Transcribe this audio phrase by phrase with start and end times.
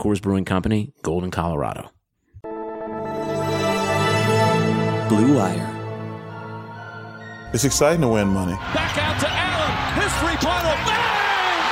[0.00, 1.90] Coors Brewing Company, Golden, Colorado.
[5.08, 5.74] Blue Wire.
[7.52, 8.52] It's exciting to win money.
[8.52, 9.72] Back out to Allen.
[10.00, 10.76] His three-pointer.
[10.86, 11.62] Bang!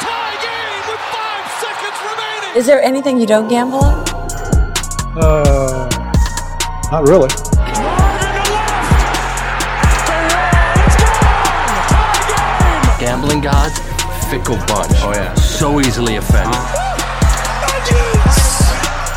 [0.00, 2.56] Tie game with five seconds remaining.
[2.56, 4.02] Is there anything you don't gamble on?
[5.18, 5.88] Uh,
[6.90, 7.28] not really.
[12.98, 13.78] Gambling gods,
[14.30, 14.90] fickle bunch.
[15.02, 15.34] Oh yeah.
[15.34, 16.54] So easily offended.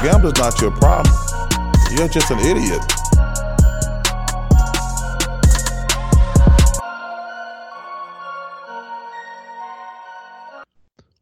[0.03, 1.11] Gambling's not your problem.
[1.89, 2.79] You're just an idiot.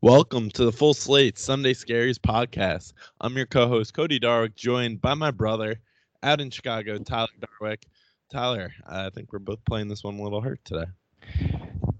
[0.01, 2.91] Welcome to the Full Slate Sunday Scaries podcast.
[3.21, 5.77] I'm your co-host Cody Darwick, joined by my brother
[6.21, 7.83] out in Chicago, Tyler Darwick.
[8.29, 10.91] Tyler, I think we're both playing this one a little hurt today.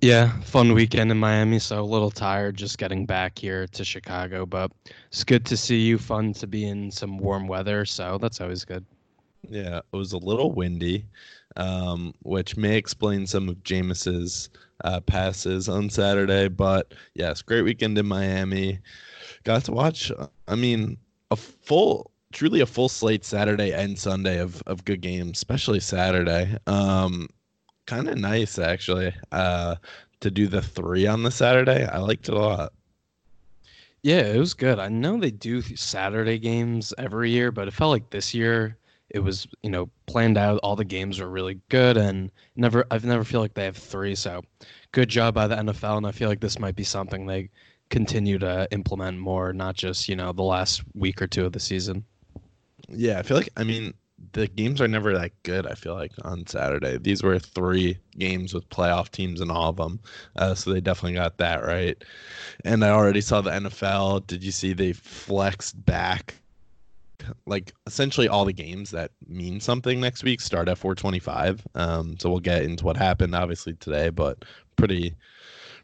[0.02, 4.46] Yeah, fun weekend in Miami, so a little tired just getting back here to Chicago,
[4.46, 4.72] but
[5.08, 5.98] it's good to see you.
[5.98, 8.86] Fun to be in some warm weather, so that's always good.
[9.50, 11.06] Yeah, it was a little windy,
[11.56, 14.50] um, which may explain some of Jameis's
[14.84, 16.50] uh, passes on Saturday.
[16.50, 18.80] But yes, great weekend in Miami.
[19.44, 20.12] Got to watch.
[20.48, 20.98] I mean,
[21.32, 26.58] a full, truly a full slate Saturday and Sunday of of good games, especially Saturday.
[26.68, 27.28] Um,
[27.86, 29.14] kind of nice actually.
[29.32, 29.76] Uh,
[30.22, 32.74] to do the three on the Saturday, I liked it a lot.
[34.02, 34.80] Yeah, it was good.
[34.80, 38.78] I know they do Saturday games every year, but it felt like this year
[39.10, 40.60] it was you know planned out.
[40.64, 44.16] All the games were really good, and never I've never feel like they have three.
[44.16, 44.44] So
[44.92, 47.50] good job by the NFL, and I feel like this might be something they
[47.90, 51.60] continue to implement more, not just you know the last week or two of the
[51.60, 52.04] season.
[52.90, 53.94] Yeah, I feel like I mean
[54.32, 55.68] the games are never that good.
[55.68, 59.78] I feel like on Saturday these were three games with playoff teams in all of
[59.78, 60.00] them,
[60.38, 62.02] uh, so they definitely got that right.
[62.64, 64.28] And I already saw the NFL.
[64.28, 66.36] Did you see they flexed back?
[67.46, 71.66] Like essentially all the games that mean something next week start at 425.
[71.74, 74.46] Um, so we'll get into what happened obviously today, but
[74.76, 75.16] pretty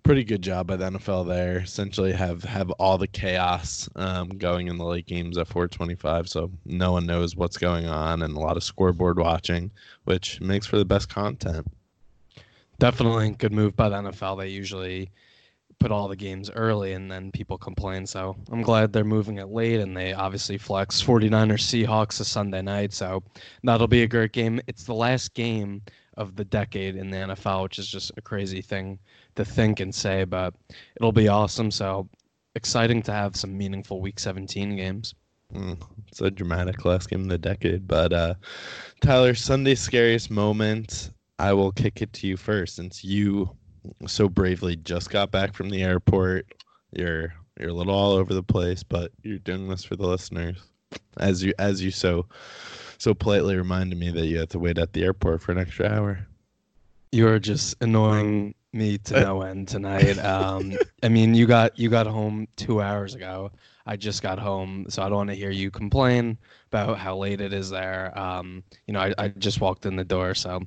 [0.04, 1.60] pretty good job by the NFL there.
[1.60, 6.52] Essentially, have have all the chaos um, going in the late games at 4:25, so
[6.66, 9.72] no one knows what's going on, and a lot of scoreboard watching,
[10.06, 11.68] which makes for the best content.
[12.80, 14.40] Definitely good move by the NFL.
[14.40, 15.12] They usually
[15.82, 18.06] put all the games early and then people complain.
[18.06, 22.62] So I'm glad they're moving it late and they obviously flex 49ers Seahawks a Sunday
[22.62, 22.94] night.
[22.94, 23.24] So
[23.64, 24.62] that'll be a great game.
[24.68, 25.82] It's the last game
[26.22, 29.00] of the decade in the NFL, which is just a crazy thing
[29.36, 30.54] to think and say, but
[30.96, 31.72] it'll be awesome.
[31.72, 32.08] So
[32.56, 35.16] exciting to have some meaningful Week 17 games.
[35.54, 38.36] Mm, it's a dramatic last game of the decade, but uh,
[39.02, 41.12] Tyler, Sunday's scariest moment.
[41.40, 43.50] I will kick it to you first, since you
[44.08, 46.46] so bravely just got back from the airport.
[46.94, 50.58] You're you're a little all over the place, but you're doing this for the listeners,
[51.18, 52.28] as you as you so
[53.02, 55.88] so politely reminded me that you had to wait at the airport for an extra
[55.90, 56.28] hour.
[57.12, 60.20] You are just annoying me to no end tonight.
[60.20, 63.52] Um, I mean, you got you got home two hours ago.
[63.88, 66.38] I just got home, so I don't want to hear you complain
[66.72, 68.16] about how late it is there.
[68.18, 70.62] Um, you know, I, I just walked in the door, so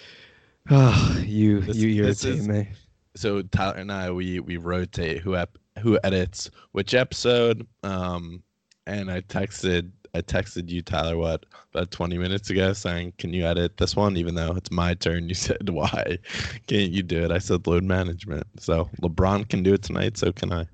[0.70, 2.68] oh, you This- you irritate is- me.
[3.16, 7.66] So Tyler and I we we rotate who ep- who edits which episode.
[7.82, 8.42] Um,
[8.86, 13.44] and I texted I texted you Tyler what about 20 minutes ago saying can you
[13.46, 15.28] edit this one even though it's my turn.
[15.28, 16.18] You said why
[16.66, 17.30] can't you do it?
[17.30, 18.46] I said load management.
[18.58, 20.16] So LeBron can do it tonight.
[20.16, 20.66] So can I.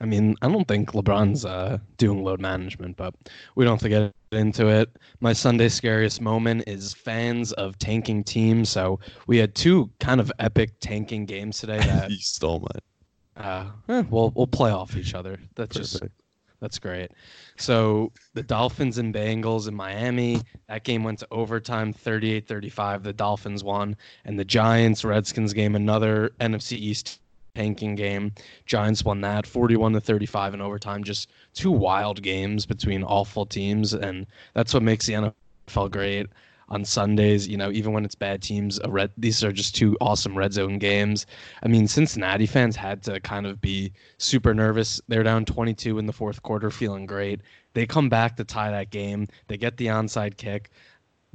[0.00, 3.14] I mean, I don't think LeBron's uh, doing load management, but
[3.56, 4.96] we don't have to get into it.
[5.20, 8.68] My Sunday scariest moment is fans of tanking teams.
[8.68, 13.44] So we had two kind of epic tanking games today that you stole mine.
[13.44, 15.38] uh, eh, we'll we'll play off each other.
[15.56, 16.14] That's just Perfect.
[16.60, 17.12] That's great.
[17.56, 23.02] So the Dolphins and Bengals in Miami, that game went to overtime 38-35.
[23.02, 23.96] The Dolphins won.
[24.24, 27.20] And the Giants Redskins game, another NFC East
[27.54, 28.32] tanking game.
[28.66, 31.04] Giants won that 41 to 35 in overtime.
[31.04, 35.32] Just two wild games between awful teams and that's what makes the
[35.68, 36.26] NFL great.
[36.70, 39.96] On Sundays, you know, even when it's bad teams, a red these are just two
[40.00, 41.24] awesome red zone games.
[41.62, 45.00] I mean, Cincinnati fans had to kind of be super nervous.
[45.08, 47.40] They're down 22 in the fourth quarter, feeling great.
[47.72, 49.28] They come back to tie that game.
[49.46, 50.70] They get the onside kick.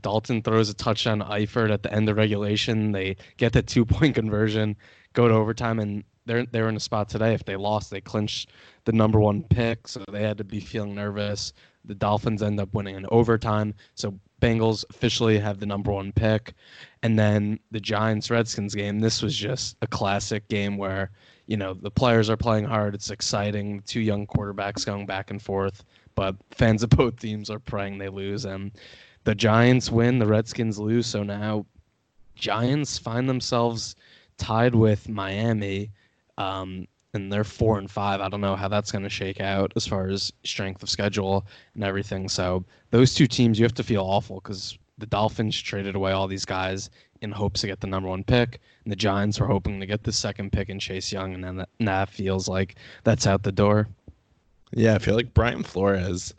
[0.01, 2.91] Dalton throws a touchdown to Eifert at the end of regulation.
[2.91, 4.75] They get the two point conversion,
[5.13, 7.33] go to overtime, and they're they're in a spot today.
[7.33, 8.47] If they lost, they clinch
[8.85, 11.53] the number one pick, so they had to be feeling nervous.
[11.85, 16.53] The Dolphins end up winning in overtime, so Bengals officially have the number one pick.
[17.01, 18.99] And then the Giants Redskins game.
[18.99, 21.11] This was just a classic game where
[21.47, 22.93] you know the players are playing hard.
[22.93, 23.81] It's exciting.
[23.85, 25.83] Two young quarterbacks going back and forth,
[26.15, 28.45] but fans of both teams are praying they lose.
[28.45, 28.71] And
[29.23, 31.07] the Giants win, the Redskins lose.
[31.07, 31.65] So now
[32.35, 33.95] Giants find themselves
[34.37, 35.91] tied with Miami,
[36.37, 38.21] um, and they're four and five.
[38.21, 41.45] I don't know how that's going to shake out as far as strength of schedule
[41.75, 42.27] and everything.
[42.27, 46.27] So those two teams, you have to feel awful because the Dolphins traded away all
[46.27, 46.89] these guys
[47.21, 50.03] in hopes to get the number one pick, and the Giants were hoping to get
[50.03, 53.43] the second pick in Chase Young, and then that, and that feels like that's out
[53.43, 53.87] the door.
[54.71, 56.33] Yeah, I feel like Brian Flores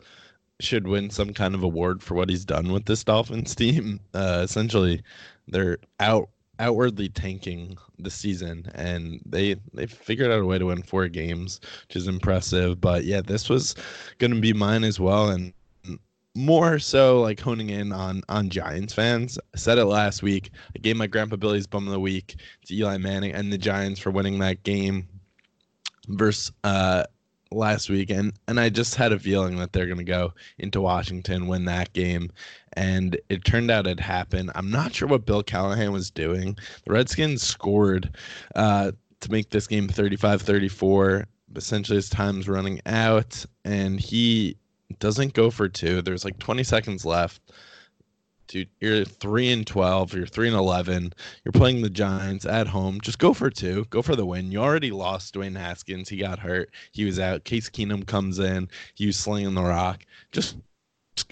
[0.59, 3.99] should win some kind of award for what he's done with this Dolphins team.
[4.13, 5.01] Uh, essentially,
[5.47, 10.81] they're out outwardly tanking the season, and they they figured out a way to win
[10.81, 12.81] four games, which is impressive.
[12.81, 13.75] But yeah, this was
[14.19, 15.53] to be mine as well, and
[16.35, 19.39] more so like honing in on on Giants fans.
[19.53, 20.51] I said it last week.
[20.75, 22.35] I gave my grandpa Billy's bum of the week
[22.65, 25.07] to Eli Manning and the Giants for winning that game
[26.09, 27.03] versus uh
[27.55, 30.81] last week and and I just had a feeling that they're going to go into
[30.81, 32.31] Washington win that game
[32.73, 34.51] and it turned out it happened.
[34.55, 36.57] I'm not sure what Bill Callahan was doing.
[36.85, 38.15] The Redskins scored
[38.55, 38.91] uh
[39.21, 41.25] to make this game 35-34.
[41.55, 44.57] Essentially his time's running out and he
[44.99, 46.01] doesn't go for two.
[46.01, 47.41] There's like 20 seconds left.
[48.47, 50.13] Dude, you're three and twelve.
[50.13, 51.11] You're three and eleven.
[51.43, 53.01] You're playing the Giants at home.
[53.01, 53.85] Just go for two.
[53.89, 54.51] Go for the win.
[54.51, 56.09] You already lost Dwayne Haskins.
[56.09, 56.69] He got hurt.
[56.91, 57.43] He was out.
[57.43, 58.69] Case Keenum comes in.
[58.93, 60.05] He was slinging the rock.
[60.31, 60.57] Just,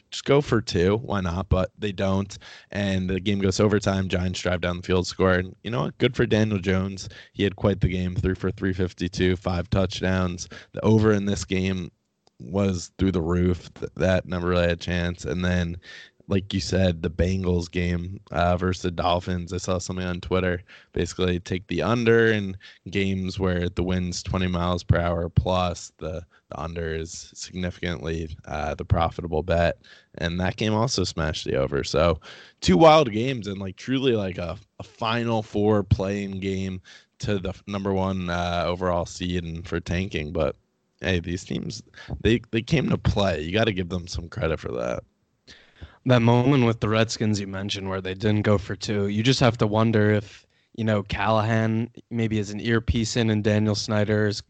[0.10, 0.98] just go for two.
[0.98, 1.50] Why not?
[1.50, 2.36] But they don't.
[2.72, 4.08] And the game goes overtime.
[4.08, 5.34] Giants drive down the field, score.
[5.34, 5.98] And you know what?
[6.00, 7.10] Good for Daniel Jones.
[7.34, 8.16] He had quite the game.
[8.16, 10.50] Three for three fifty two, five touchdowns.
[10.72, 11.92] The over in this game
[12.40, 13.70] was through the roof.
[13.96, 15.24] That never really had a chance.
[15.24, 15.78] And then
[16.28, 19.52] like you said, the Bengals game uh, versus the Dolphins.
[19.52, 20.64] I saw something on Twitter.
[20.94, 22.56] Basically, take the under in
[22.90, 25.92] games where the wind's 20 miles per hour plus.
[25.98, 29.78] The, the under is significantly uh, the profitable bet,
[30.18, 31.84] and that game also smashed the over.
[31.84, 32.20] So,
[32.62, 36.82] two wild games and like truly like a, a Final Four playing game
[37.20, 40.32] to the number one uh, overall seed and for tanking.
[40.32, 40.56] But
[41.02, 41.84] hey, these teams
[42.22, 43.42] they they came to play.
[43.42, 45.04] You got to give them some credit for that.
[46.06, 49.40] That moment with the Redskins you mentioned where they didn't go for two, you just
[49.40, 50.46] have to wonder if,
[50.76, 54.44] you know, Callahan maybe has an earpiece in and Daniel Snyder is,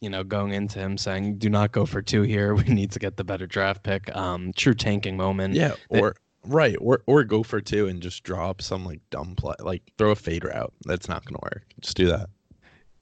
[0.00, 2.54] you know, going into him saying, do not go for two here.
[2.64, 4.14] We need to get the better draft pick.
[4.14, 5.54] Um, true tanking moment.
[5.54, 9.54] Yeah, or right, or or go for two and just drop some like dumb play,
[9.60, 10.72] like throw a fade route.
[10.84, 11.64] That's not gonna work.
[11.80, 12.28] Just do that.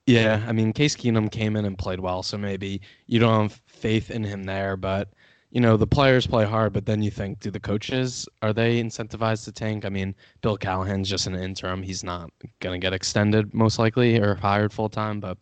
[0.07, 3.63] Yeah, I mean, Case Keenum came in and played well, so maybe you don't have
[3.67, 4.77] faith in him there.
[4.77, 5.09] But
[5.53, 8.83] you know, the players play hard, but then you think, do the coaches are they
[8.83, 9.85] incentivized to tank?
[9.85, 12.31] I mean, Bill Callahan's just an interim; he's not
[12.61, 15.21] gonna get extended most likely or hired full time.
[15.21, 15.39] But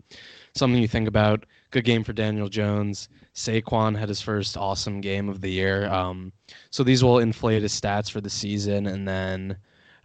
[0.55, 1.47] something you think about.
[1.71, 3.09] Good game for Daniel Jones.
[3.35, 5.89] Saquon had his first awesome game of the year.
[5.89, 6.33] Um,
[6.71, 9.57] so these will inflate his stats for the season, and then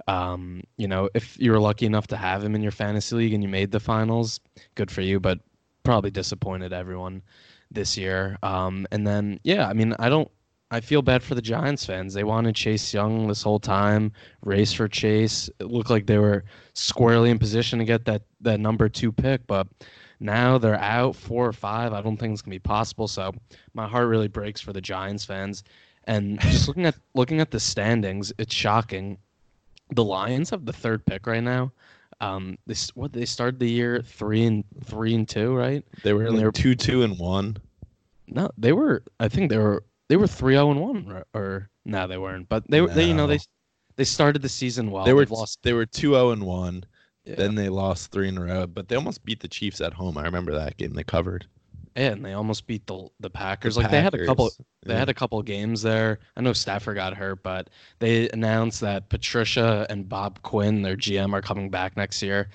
[0.07, 3.33] Um, you know, if you were lucky enough to have him in your fantasy league
[3.33, 4.39] and you made the finals,
[4.75, 5.39] good for you, but
[5.83, 7.21] probably disappointed everyone
[7.71, 8.37] this year.
[8.43, 10.29] Um, and then, yeah, I mean, I don't,
[10.71, 12.13] I feel bad for the Giants fans.
[12.13, 15.49] They wanted Chase Young this whole time, race for Chase.
[15.59, 16.43] It looked like they were
[16.73, 19.67] squarely in position to get that that number two pick, but
[20.19, 21.93] now they're out four or five.
[21.93, 23.07] I don't think it's gonna be possible.
[23.07, 23.31] So
[23.73, 25.63] my heart really breaks for the Giants fans.
[26.05, 29.17] And just looking at looking at the standings, it's shocking.
[29.91, 31.71] The Lions have the third pick right now.
[32.21, 35.83] Um, this what they started the year three and three and two, right?
[36.03, 37.57] They were And like they were- two, two, and one.
[38.27, 39.03] No, they were.
[39.19, 39.83] I think they were.
[40.07, 42.47] They were three zero and one, or, or no, they weren't.
[42.49, 42.87] But they were.
[42.87, 43.39] They, you know, they
[43.97, 45.05] they started the season well.
[45.05, 45.59] they were They've lost.
[45.63, 46.85] They were two, zero, and one.
[47.25, 47.35] Yeah.
[47.35, 50.17] Then they lost three in a row, but they almost beat the Chiefs at home.
[50.17, 50.93] I remember that game.
[50.93, 51.47] They covered.
[51.95, 53.75] Yeah, and they almost beat the the Packers.
[53.75, 54.51] The like they had a couple.
[54.83, 54.99] They yeah.
[54.99, 56.19] had a couple games there.
[56.35, 61.33] I know Stafford got hurt, but they announced that Patricia and Bob Quinn, their GM,
[61.33, 62.49] are coming back next year.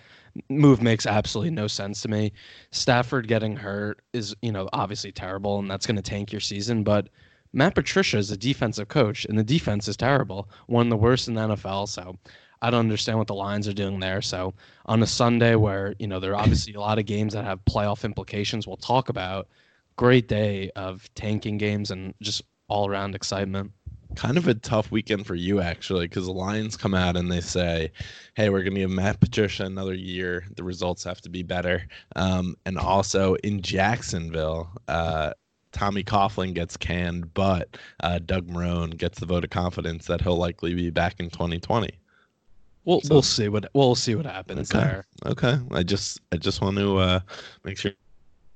[0.49, 2.33] Move makes absolutely no sense to me.
[2.71, 6.85] Stafford getting hurt is, you know, obviously terrible, and that's going to tank your season.
[6.85, 7.09] But
[7.53, 11.29] Matt Patricia is a defensive coach, and the defense is terrible, one of the worst
[11.29, 11.89] in the NFL.
[11.89, 12.17] So
[12.63, 14.21] I don't understand what the Lions are doing there.
[14.23, 14.55] So
[14.87, 17.65] on a Sunday where you know there are obviously a lot of games that have
[17.65, 19.49] playoff implications, we'll talk about.
[19.97, 23.73] Great day of tanking games and just all around excitement.
[24.17, 27.41] kind of a tough weekend for you actually because the lions come out and they
[27.41, 27.93] say
[28.35, 31.87] hey we're going to give matt patricia another year the results have to be better
[32.17, 35.33] um, and also in jacksonville uh,
[35.73, 40.37] tommy coughlin gets canned but uh, doug marrone gets the vote of confidence that he'll
[40.37, 42.00] likely be back in 2020
[42.85, 44.83] We'll So- we'll see what we'll see what happens Okay.
[44.85, 45.07] there.
[45.27, 45.59] Okay.
[45.71, 47.21] I just I just want to uh
[47.65, 47.93] make sure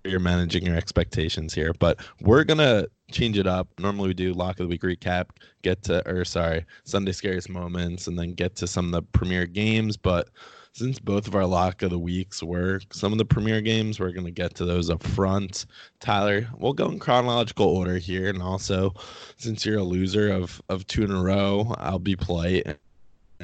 [0.04, 1.72] you're managing your expectations here.
[1.78, 3.68] But we're gonna change it up.
[3.78, 5.26] Normally we do lock of the week recap,
[5.62, 9.46] get to or sorry, Sunday scariest moments, and then get to some of the premier
[9.46, 9.96] games.
[9.96, 10.30] But
[10.72, 14.10] since both of our lock of the weeks were some of the premier games, we're
[14.12, 15.66] gonna get to those up front.
[16.00, 18.92] Tyler, we'll go in chronological order here, and also
[19.36, 22.78] since you're a loser of of two in a row, I'll be polite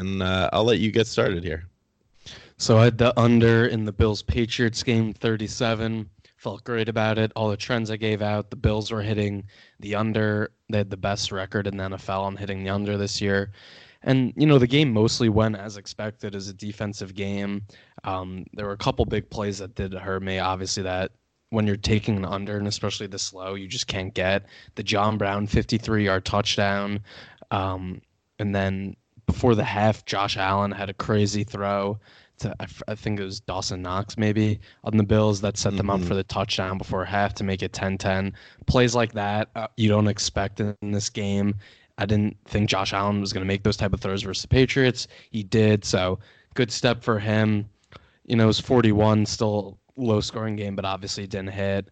[0.00, 1.64] and uh, I'll let you get started here.
[2.56, 6.08] So I had the under in the Bills Patriots game 37.
[6.36, 7.32] Felt great about it.
[7.36, 9.44] All the trends I gave out, the Bills were hitting
[9.78, 10.52] the under.
[10.70, 13.52] They had the best record in the NFL on hitting the under this year.
[14.02, 17.62] And, you know, the game mostly went as expected as a defensive game.
[18.04, 20.38] Um, there were a couple big plays that did hurt me.
[20.38, 21.12] Obviously, that
[21.50, 25.18] when you're taking an under, and especially this low, you just can't get the John
[25.18, 27.00] Brown 53 yard touchdown.
[27.50, 28.00] Um,
[28.38, 28.96] and then
[29.32, 31.98] before the half, Josh Allen had a crazy throw
[32.38, 32.54] to,
[32.88, 36.08] I, think it was Dawson Knox maybe on the Bills that set them up Mhm.
[36.08, 38.32] for the touchdown before half to make it 10-10.
[38.66, 41.54] Plays like that uh, you don't expect in this game.
[41.98, 44.48] I didn't think Josh Allen was going to make those type of throws versus the
[44.48, 45.06] Patriots.
[45.30, 46.18] He did, so
[46.54, 47.68] good step for him.
[48.26, 51.88] You know, it was 41, still low scoring game, but obviously didn't hit.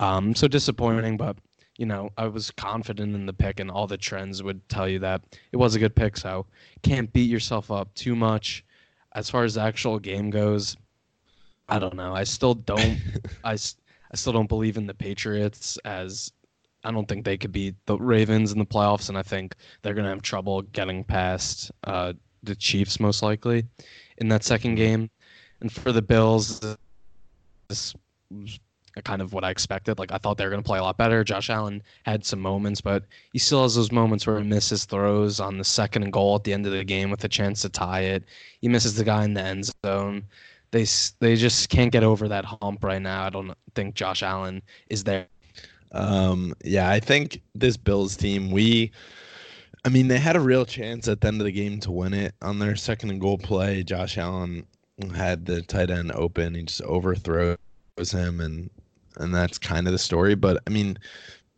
[0.00, 1.36] Um, so disappointing, but
[1.78, 4.98] you know, I was confident in the pick, and all the trends would tell you
[5.00, 6.16] that it was a good pick.
[6.16, 6.46] So
[6.82, 8.64] can't beat yourself up too much.
[9.14, 10.76] As far as the actual game goes,
[11.68, 12.14] I don't know.
[12.14, 12.98] I still don't.
[13.44, 16.32] I, I still don't believe in the Patriots as
[16.84, 19.94] I don't think they could beat the Ravens in the playoffs, and I think they're
[19.94, 22.12] gonna have trouble getting past uh,
[22.42, 23.64] the Chiefs most likely
[24.18, 25.10] in that second game.
[25.60, 26.60] And for the Bills,
[27.68, 27.94] this
[29.00, 29.98] kind of what I expected.
[29.98, 31.24] Like I thought they were going to play a lot better.
[31.24, 35.40] Josh Allen had some moments, but he still has those moments where he misses throws
[35.40, 37.68] on the second and goal at the end of the game with a chance to
[37.68, 38.24] tie it.
[38.60, 40.24] He misses the guy in the end zone.
[40.70, 40.86] They
[41.20, 43.24] they just can't get over that hump right now.
[43.24, 45.26] I don't think Josh Allen is there.
[45.92, 48.90] Um, yeah, I think this Bills team, we,
[49.84, 52.14] I mean, they had a real chance at the end of the game to win
[52.14, 53.82] it on their second and goal play.
[53.82, 54.66] Josh Allen
[55.14, 56.54] had the tight end open.
[56.54, 57.58] He just overthrows
[58.10, 58.70] him, and
[59.16, 60.34] and that's kind of the story.
[60.34, 60.98] But I mean,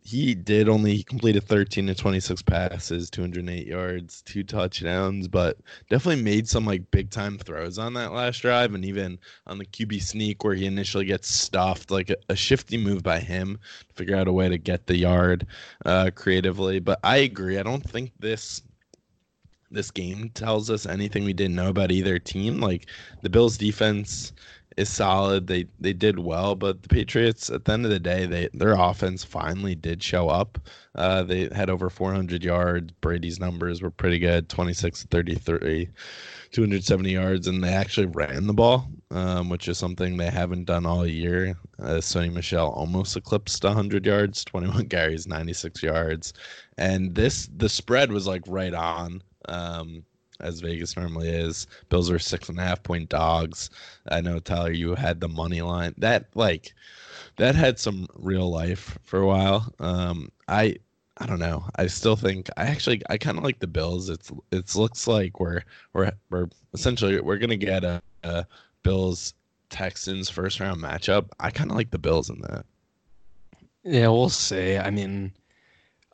[0.05, 5.57] he did only he completed 13 to 26 passes, 208 yards, two touchdowns, but
[5.89, 9.65] definitely made some like big time throws on that last drive, and even on the
[9.65, 13.57] QB sneak where he initially gets stuffed, like a, a shifty move by him
[13.89, 15.47] to figure out a way to get the yard
[15.85, 16.79] uh, creatively.
[16.79, 17.57] But I agree.
[17.57, 18.61] I don't think this
[19.71, 22.59] this game tells us anything we didn't know about either team.
[22.59, 22.87] Like
[23.23, 24.33] the Bills defense
[24.77, 25.47] is solid.
[25.47, 28.73] They they did well, but the Patriots at the end of the day, they their
[28.73, 30.59] offense finally did show up.
[30.95, 32.91] Uh, they had over 400 yards.
[33.01, 35.89] Brady's numbers were pretty good, 26 33,
[36.51, 40.85] 270 yards, and they actually ran the ball, um, which is something they haven't done
[40.85, 41.55] all year.
[41.79, 46.33] Uh, Sony Michel almost eclipsed 100 yards, 21 carries, 96 yards,
[46.77, 49.21] and this the spread was like right on.
[49.47, 50.03] Um,
[50.39, 51.67] as Vegas normally is.
[51.89, 53.69] Bills are six and a half point dogs.
[54.09, 55.93] I know Tyler, you had the money line.
[55.97, 56.73] That like
[57.37, 59.73] that had some real life for a while.
[59.79, 60.77] Um, I
[61.17, 61.65] I don't know.
[61.77, 64.09] I still think I actually I kind of like the Bills.
[64.09, 65.61] It's it looks like we're
[65.93, 68.45] we're we're essentially we're gonna get a, a
[68.83, 69.33] Bills
[69.69, 71.29] Texans first round matchup.
[71.39, 72.65] I kind of like the Bills in that.
[73.83, 74.77] Yeah, we'll see.
[74.77, 75.31] I mean,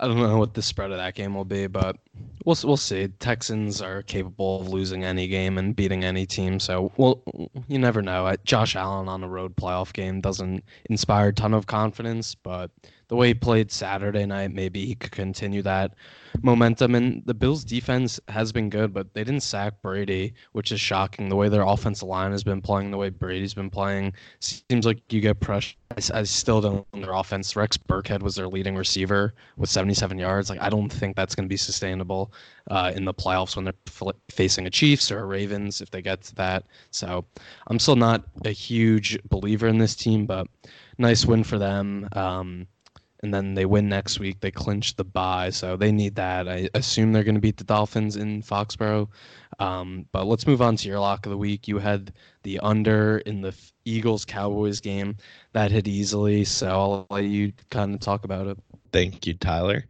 [0.01, 1.96] I don't know what the spread of that game will be, but
[2.43, 3.08] we'll we'll see.
[3.20, 7.22] Texans are capable of losing any game and beating any team, so well,
[7.67, 8.34] you never know.
[8.43, 12.72] Josh Allen on a road playoff game doesn't inspire a ton of confidence, but
[13.12, 15.96] the way he played Saturday night, maybe he could continue that
[16.44, 16.96] momentum.
[16.96, 21.27] And the Bills' defense has been good, but they didn't sack Brady, which is shocking.
[21.27, 25.12] The way their offensive line has been playing, the way Brady's been playing, seems like
[25.12, 25.75] you get pressure.
[25.91, 27.53] I, I still don't their offense.
[27.58, 30.50] Rex Burkhead was their leading receiver with 77 yards.
[30.50, 32.32] Like I don't think that's going to be sustainable
[32.70, 36.22] uh, in the playoffs when they're facing a Chiefs or a Ravens if they get
[36.22, 36.63] to that.
[36.91, 37.25] So
[37.68, 40.48] I'm still not a huge believer in this team, but
[40.98, 42.08] nice win for them.
[42.13, 42.68] Um,
[43.24, 44.40] and then they win next week.
[44.40, 46.48] They clinch the bye, so they need that.
[46.50, 49.08] I assume they're going to beat the Dolphins in Foxborough.
[49.60, 51.68] Um, but let's move on to your lock of the week.
[51.68, 52.13] You had
[52.44, 53.54] the under in the
[53.86, 55.18] Eagles Cowboys game
[55.54, 58.58] that hit easily, so I'll let you kind of talk about it.
[58.92, 59.86] Thank you, Tyler.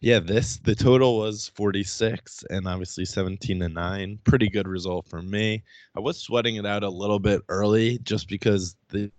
[0.00, 4.18] Yeah, this the total was 46 and obviously 17 to 9.
[4.24, 5.62] Pretty good result for me.
[5.94, 9.10] I was sweating it out a little bit early just because the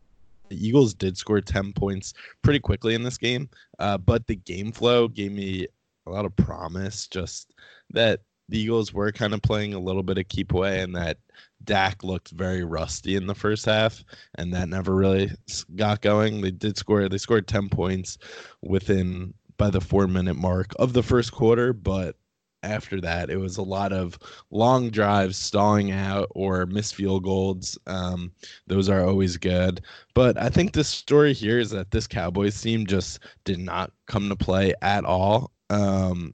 [0.49, 3.49] the Eagles did score 10 points pretty quickly in this game,
[3.79, 5.67] uh, but the game flow gave me
[6.05, 7.07] a lot of promise.
[7.07, 7.53] Just
[7.91, 11.17] that the Eagles were kind of playing a little bit of keep away, and that
[11.63, 14.03] Dak looked very rusty in the first half,
[14.35, 15.31] and that never really
[15.75, 16.41] got going.
[16.41, 17.07] They did score.
[17.09, 18.17] They scored 10 points
[18.61, 22.15] within by the four minute mark of the first quarter, but
[22.63, 23.29] after that.
[23.29, 24.17] It was a lot of
[24.51, 27.77] long drives, stalling out, or missed field goals.
[27.87, 28.31] Um,
[28.67, 29.81] those are always good.
[30.13, 34.29] But I think the story here is that this Cowboys team just did not come
[34.29, 35.51] to play at all.
[35.69, 36.33] Um,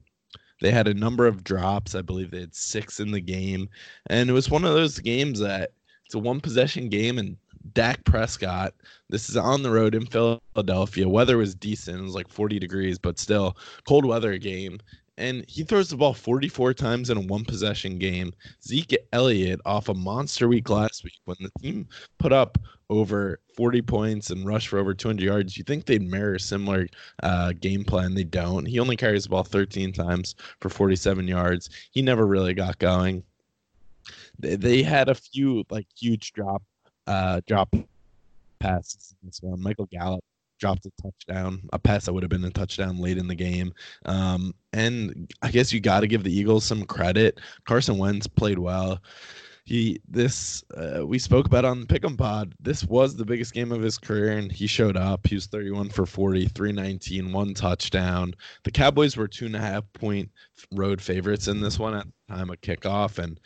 [0.60, 1.94] they had a number of drops.
[1.94, 3.68] I believe they had six in the game.
[4.08, 5.72] And it was one of those games that
[6.06, 7.36] it's a one possession game and
[7.72, 8.74] Dak Prescott.
[9.08, 11.08] This is on the road in Philadelphia.
[11.08, 11.98] Weather was decent.
[11.98, 14.78] It was like 40 degrees, but still cold weather game
[15.16, 18.32] and he throws the ball 44 times in a one possession game.
[18.66, 22.58] Zeke Elliott off a monster week last week when the team put up
[22.90, 25.56] over 40 points and rushed for over 200 yards.
[25.56, 26.86] You think they'd mirror a similar
[27.22, 28.14] uh, game plan?
[28.14, 28.66] They don't.
[28.66, 31.70] He only carries the ball 13 times for 47 yards.
[31.92, 33.22] He never really got going.
[34.38, 36.62] They, they had a few like huge drop
[37.06, 37.74] uh, drop
[38.58, 39.62] passes in this one.
[39.62, 40.24] Michael Gallup
[40.58, 43.72] dropped a touchdown, a pass that would have been a touchdown late in the game.
[44.04, 47.40] Um, and I guess you got to give the Eagles some credit.
[47.64, 49.00] Carson Wentz played well.
[49.66, 52.54] He this uh, we spoke about on the Pick'em Pod.
[52.60, 55.26] This was the biggest game of his career, and he showed up.
[55.26, 58.34] He was 31 for 40, 319, one touchdown.
[58.64, 60.30] The Cowboys were two and a half point
[60.72, 63.40] road favorites in this one at the time of kickoff, and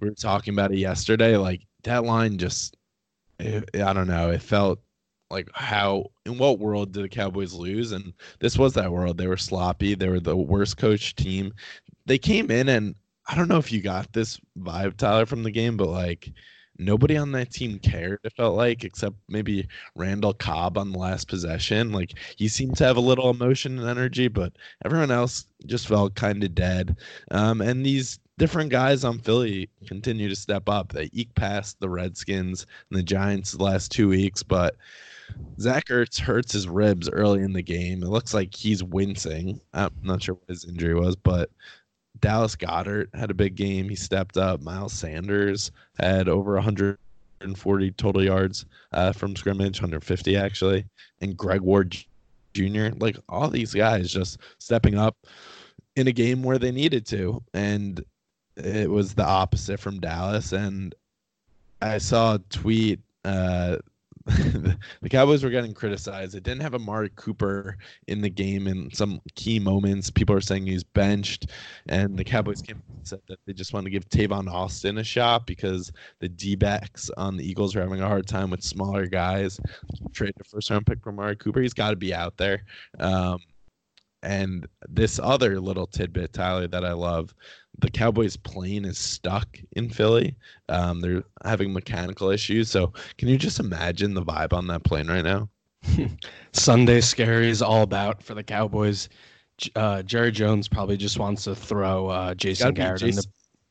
[0.00, 1.36] we were talking about it yesterday.
[1.36, 2.76] Like that line just,
[3.40, 4.30] it, I don't know.
[4.30, 4.78] It felt
[5.30, 7.92] like how in what world did the Cowboys lose?
[7.92, 9.18] And this was that world.
[9.18, 9.94] They were sloppy.
[9.94, 11.52] They were the worst coached team.
[12.06, 12.94] They came in and
[13.28, 16.32] I don't know if you got this vibe, Tyler, from the game, but like
[16.78, 21.28] nobody on that team cared, it felt like, except maybe Randall Cobb on the last
[21.28, 21.92] possession.
[21.92, 24.52] Like he seemed to have a little emotion and energy, but
[24.84, 26.96] everyone else just felt kind of dead.
[27.30, 30.92] Um, and these different guys on Philly continue to step up.
[30.92, 34.76] They eke past the Redskins and the Giants the last two weeks, but
[35.60, 38.02] Zach Ertz hurts his ribs early in the game.
[38.02, 39.60] It looks like he's wincing.
[39.72, 41.50] I'm not sure what his injury was, but
[42.20, 43.88] Dallas Goedert had a big game.
[43.88, 44.60] He stepped up.
[44.62, 50.84] Miles Sanders had over 140 total yards uh, from scrimmage, 150 actually.
[51.20, 51.96] And Greg Ward
[52.54, 52.88] Jr.
[52.98, 55.16] Like all these guys just stepping up
[55.96, 57.42] in a game where they needed to.
[57.54, 58.02] And
[58.56, 60.52] it was the opposite from Dallas.
[60.52, 60.94] And
[61.82, 63.76] I saw a tweet uh,
[65.02, 66.34] the Cowboys were getting criticized.
[66.34, 67.76] It didn't have Amari Cooper
[68.08, 70.10] in the game in some key moments.
[70.10, 71.50] People are saying he's benched,
[71.88, 75.04] and the Cowboys came and said that they just want to give Tavon Austin a
[75.04, 79.06] shot because the D backs on the Eagles are having a hard time with smaller
[79.06, 79.60] guys.
[80.12, 81.60] Trade the first round pick for Amari Cooper.
[81.60, 82.64] He's got to be out there.
[82.98, 83.38] Um,
[84.24, 87.32] and this other little tidbit, Tyler, that I love
[87.78, 90.36] the Cowboys plane is stuck in Philly.
[90.68, 92.70] Um, they're having mechanical issues.
[92.70, 95.48] So can you just imagine the vibe on that plane right now?
[96.52, 99.08] Sunday scary is all about for the Cowboys.
[99.74, 103.24] Uh, Jerry Jones probably just wants to throw uh, Jason Garrett Jason, in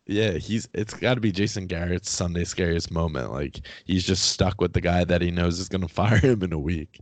[0.07, 3.31] the Yeah, he's it's got to be Jason Garrett's Sunday scariest moment.
[3.31, 6.41] Like he's just stuck with the guy that he knows is going to fire him
[6.43, 6.99] in a week.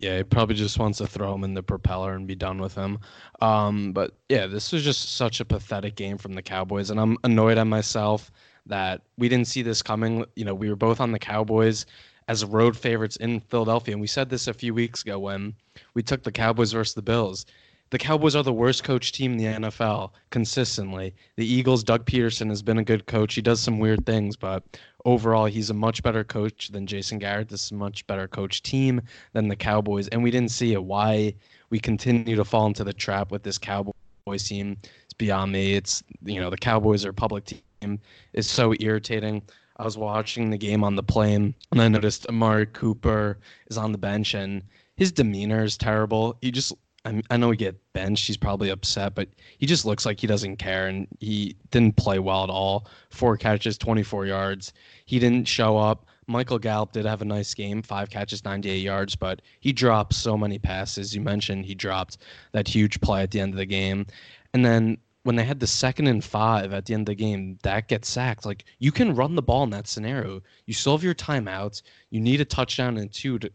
[0.00, 2.74] Yeah, he probably just wants to throw him in the propeller and be done with
[2.74, 2.98] him.
[3.42, 7.18] Um, but yeah, this was just such a pathetic game from the Cowboys, and I'm
[7.22, 8.32] annoyed at myself
[8.64, 10.24] that we didn't see this coming.
[10.36, 11.84] You know, we were both on the Cowboys
[12.28, 15.54] as road favorites in Philadelphia, and we said this a few weeks ago when
[15.92, 17.44] we took the Cowboys versus the Bills.
[17.90, 21.12] The Cowboys are the worst coach team in the NFL consistently.
[21.34, 23.34] The Eagles, Doug Pederson has been a good coach.
[23.34, 24.62] He does some weird things, but
[25.04, 27.48] overall, he's a much better coach than Jason Garrett.
[27.48, 29.00] This is a much better coach team
[29.32, 30.84] than the Cowboys, and we didn't see it.
[30.84, 31.34] Why
[31.70, 33.92] we continue to fall into the trap with this Cowboys
[34.38, 35.74] team It's beyond me.
[35.74, 37.98] It's you know the Cowboys are a public team
[38.32, 39.42] It's so irritating.
[39.78, 43.90] I was watching the game on the plane, and I noticed Amari Cooper is on
[43.90, 44.62] the bench, and
[44.96, 46.36] his demeanor is terrible.
[46.40, 48.26] He just I, I know he get benched.
[48.26, 52.18] He's probably upset, but he just looks like he doesn't care, and he didn't play
[52.18, 52.88] well at all.
[53.10, 54.72] Four catches, 24 yards.
[55.06, 56.06] He didn't show up.
[56.26, 60.36] Michael Gallup did have a nice game, five catches, 98 yards, but he dropped so
[60.36, 61.14] many passes.
[61.14, 62.18] You mentioned he dropped
[62.52, 64.06] that huge play at the end of the game.
[64.54, 67.58] And then when they had the second and five at the end of the game,
[67.62, 68.46] that gets sacked.
[68.46, 70.40] Like you can run the ball in that scenario.
[70.66, 71.82] You still have your timeouts.
[72.10, 73.50] You need a touchdown and two to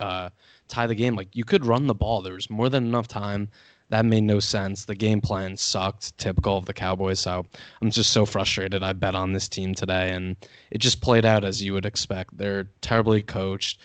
[0.00, 0.28] uh,
[0.68, 1.16] tie the game.
[1.16, 2.22] Like you could run the ball.
[2.22, 3.48] There was more than enough time.
[3.90, 4.84] That made no sense.
[4.84, 7.20] The game plan sucked, typical of the Cowboys.
[7.20, 7.46] So
[7.80, 8.82] I'm just so frustrated.
[8.82, 10.36] I bet on this team today, and
[10.70, 12.36] it just played out as you would expect.
[12.36, 13.80] They're terribly coached.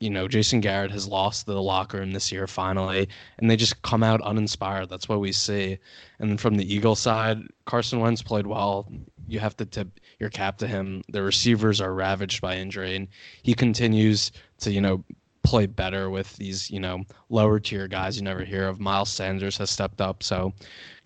[0.00, 3.82] You know, Jason Garrett has lost the locker room this year finally, and they just
[3.82, 4.88] come out uninspired.
[4.90, 5.78] That's what we see.
[6.20, 8.88] And from the Eagle side, Carson Wentz played well.
[9.26, 9.88] You have to tip
[10.20, 11.02] your cap to him.
[11.08, 13.08] The receivers are ravaged by injury, and
[13.42, 15.02] he continues to, you know,
[15.48, 18.78] play better with these, you know, lower tier guys you never hear of.
[18.78, 20.52] Miles Sanders has stepped up, so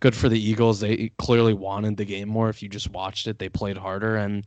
[0.00, 0.80] good for the Eagles.
[0.80, 2.48] They clearly wanted the game more.
[2.48, 4.44] If you just watched it, they played harder and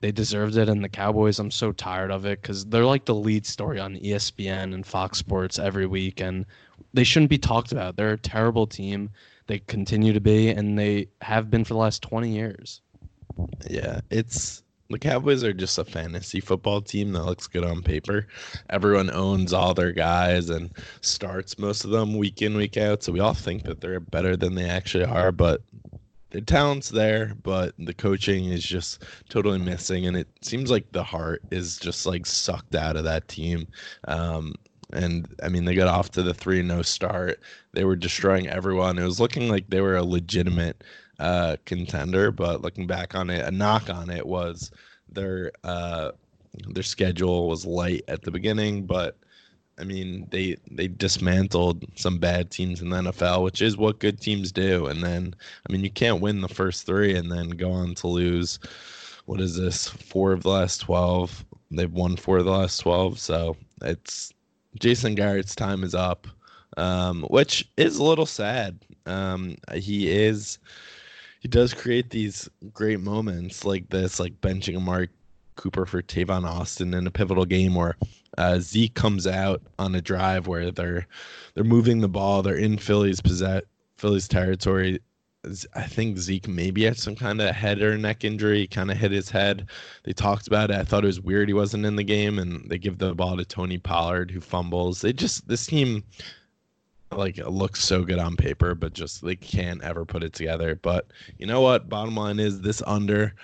[0.00, 0.68] they deserved it.
[0.68, 3.94] And the Cowboys, I'm so tired of it because they're like the lead story on
[3.98, 6.44] ESPN and Fox Sports every week, and
[6.92, 7.94] they shouldn't be talked about.
[7.94, 9.10] They're a terrible team.
[9.46, 12.80] They continue to be, and they have been for the last 20 years.
[13.68, 18.26] Yeah, it's the Cowboys are just a fantasy football team that looks good on paper.
[18.70, 23.02] Everyone owns all their guys and starts most of them week in, week out.
[23.02, 25.62] So we all think that they're better than they actually are, but
[26.30, 30.06] the talent's there, but the coaching is just totally missing.
[30.06, 33.68] And it seems like the heart is just like sucked out of that team.
[34.08, 34.54] Um,
[34.92, 37.40] and I mean, they got off to the 3 0 start.
[37.72, 38.98] They were destroying everyone.
[38.98, 40.82] It was looking like they were a legitimate
[41.20, 44.70] uh, contender, but looking back on it, a knock on it was
[45.12, 46.12] their uh,
[46.68, 49.18] their schedule was light at the beginning, but
[49.78, 54.20] I mean they they dismantled some bad teams in the NFL, which is what good
[54.20, 54.86] teams do.
[54.86, 55.34] And then
[55.68, 58.58] I mean you can't win the first three and then go on to lose.
[59.26, 59.88] What is this?
[59.88, 61.44] Four of the last twelve.
[61.70, 64.32] They've won four of the last twelve, so it's
[64.78, 66.26] Jason Garrett's time is up,
[66.78, 68.78] um, which is a little sad.
[69.06, 70.58] Um, he is
[71.40, 75.08] he does create these great moments like this, like benching Mark
[75.56, 77.96] Cooper for Tavon Austin in a pivotal game where
[78.38, 81.06] uh, Zeke comes out on a drive where they're
[81.54, 83.62] they're moving the ball, they're in Philly's possess
[83.96, 85.00] Philly's territory.
[85.74, 89.10] I think Zeke maybe had some kind of head or neck injury, kind of hit
[89.10, 89.70] his head.
[90.04, 90.76] They talked about it.
[90.76, 93.38] I thought it was weird he wasn't in the game, and they give the ball
[93.38, 95.00] to Tony Pollard who fumbles.
[95.00, 96.04] They just this team
[97.12, 100.76] like it looks so good on paper, but just they can't ever put it together.
[100.76, 101.06] But
[101.38, 101.88] you know what?
[101.88, 103.34] Bottom line is this under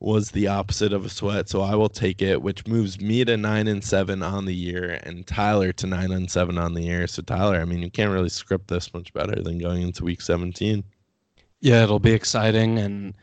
[0.00, 3.36] was the opposite of a sweat, so I will take it, which moves me to
[3.36, 7.08] nine and seven on the year, and Tyler to nine and seven on the year.
[7.08, 10.20] So Tyler, I mean, you can't really script this much better than going into week
[10.20, 10.84] seventeen.
[11.60, 13.14] Yeah, it'll be exciting and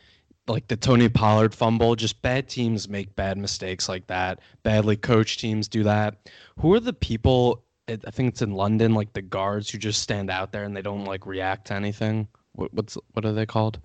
[0.47, 4.39] like the Tony Pollard fumble, just bad teams make bad mistakes like that.
[4.63, 6.29] Badly coached teams do that.
[6.59, 10.01] Who are the people it, I think it's in London, like the guards who just
[10.01, 12.27] stand out there and they don't like react to anything.
[12.53, 13.79] What, what's what are they called?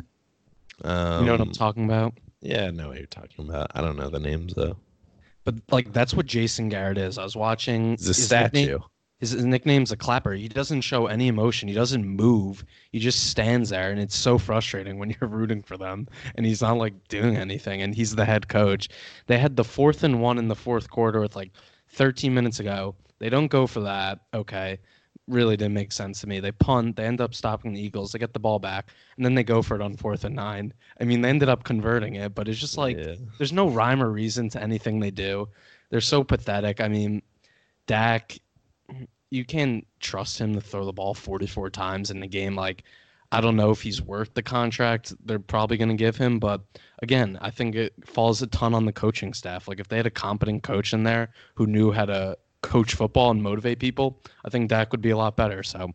[0.83, 2.15] Um, you know what I'm um, talking about?
[2.41, 3.71] Yeah, I know what you're talking about.
[3.75, 4.77] I don't know the names though.
[5.45, 7.19] But like that's what Jason Garrett is.
[7.19, 8.61] I was watching the statue.
[8.61, 8.85] Nickname,
[9.19, 10.33] his, his nickname's a clapper.
[10.33, 11.69] He doesn't show any emotion.
[11.69, 12.65] He doesn't move.
[12.91, 16.63] He just stands there, and it's so frustrating when you're rooting for them, and he's
[16.63, 17.83] not like doing anything.
[17.83, 18.89] And he's the head coach.
[19.27, 21.53] They had the fourth and one in the fourth quarter with like
[21.90, 24.18] 13 minutes ago they don't go for that.
[24.35, 24.79] Okay.
[25.29, 26.40] Really didn't make sense to me.
[26.40, 26.96] They punt.
[26.96, 28.11] They end up stopping the Eagles.
[28.11, 30.72] They get the ball back, and then they go for it on fourth and nine.
[31.00, 33.14] I mean, they ended up converting it, but it's just like yeah.
[33.38, 35.48] there's no rhyme or reason to anything they do.
[35.90, 36.81] They're so pathetic.
[36.81, 37.22] I mean,
[37.87, 38.38] Dak,
[39.31, 42.57] you can't trust him to throw the ball 44 times in the game.
[42.57, 42.83] Like,
[43.33, 46.62] I don't know if he's worth the contract they're probably going to give him, but
[47.03, 49.69] again, I think it falls a ton on the coaching staff.
[49.69, 53.31] Like if they had a competent coach in there who knew how to coach football
[53.31, 55.62] and motivate people, I think Dak would be a lot better.
[55.62, 55.90] So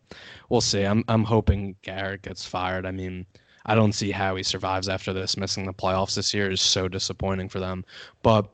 [0.48, 0.82] we'll see.
[0.82, 2.86] I'm I'm hoping Garrett gets fired.
[2.86, 3.26] I mean,
[3.66, 5.36] I don't see how he survives after this.
[5.36, 7.84] Missing the playoffs this year is so disappointing for them.
[8.22, 8.48] But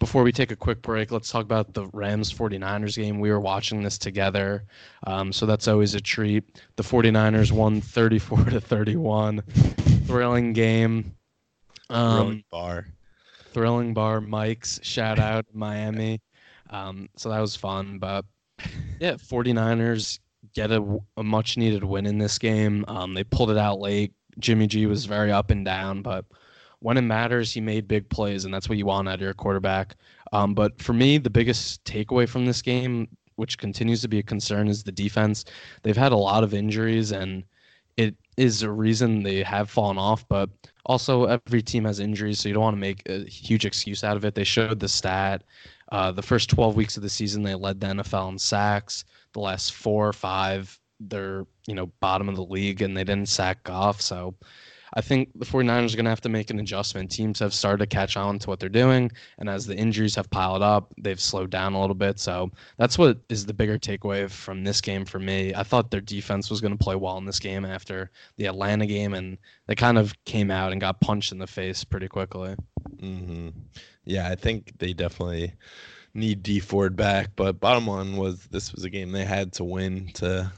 [0.00, 3.20] before we take a quick break, let's talk about the Rams 49ers game.
[3.20, 4.64] We were watching this together,
[5.06, 6.60] um, so that's always a treat.
[6.76, 9.42] The 49ers won 34 to 31.
[10.06, 11.14] Thrilling game.
[11.90, 12.86] Um, thrilling bar.
[13.52, 14.20] Thrilling bar.
[14.20, 16.20] Mike's shout out Miami.
[16.70, 17.98] Um, so that was fun.
[17.98, 18.24] But
[19.00, 20.18] yeah, 49ers
[20.54, 22.86] get a, a much needed win in this game.
[22.88, 24.12] Um, they pulled it out late.
[24.38, 26.24] Jimmy G was very up and down, but
[26.80, 29.34] when it matters, he made big plays, and that's what you want out of your
[29.34, 29.96] quarterback.
[30.32, 34.22] Um, but for me, the biggest takeaway from this game, which continues to be a
[34.22, 35.44] concern, is the defense.
[35.82, 37.44] They've had a lot of injuries, and
[37.96, 40.26] it is a reason they have fallen off.
[40.28, 40.48] But
[40.86, 44.16] also, every team has injuries, so you don't want to make a huge excuse out
[44.16, 44.34] of it.
[44.34, 45.44] They showed the stat.
[45.92, 49.04] Uh, the first 12 weeks of the season, they led the NFL in sacks.
[49.32, 53.28] The last four or five, they're you know bottom of the league, and they didn't
[53.28, 54.00] sack Goff.
[54.00, 54.34] So
[54.94, 57.10] I think the 49ers are going to have to make an adjustment.
[57.10, 60.30] Teams have started to catch on to what they're doing, and as the injuries have
[60.30, 62.18] piled up, they've slowed down a little bit.
[62.18, 65.54] So that's what is the bigger takeaway from this game for me.
[65.54, 68.86] I thought their defense was going to play well in this game after the Atlanta
[68.86, 72.56] game, and they kind of came out and got punched in the face pretty quickly.
[72.96, 73.50] Mm-hmm.
[74.04, 75.54] Yeah, I think they definitely
[76.14, 77.30] need Dee Ford back.
[77.36, 80.50] But bottom line was this was a game they had to win to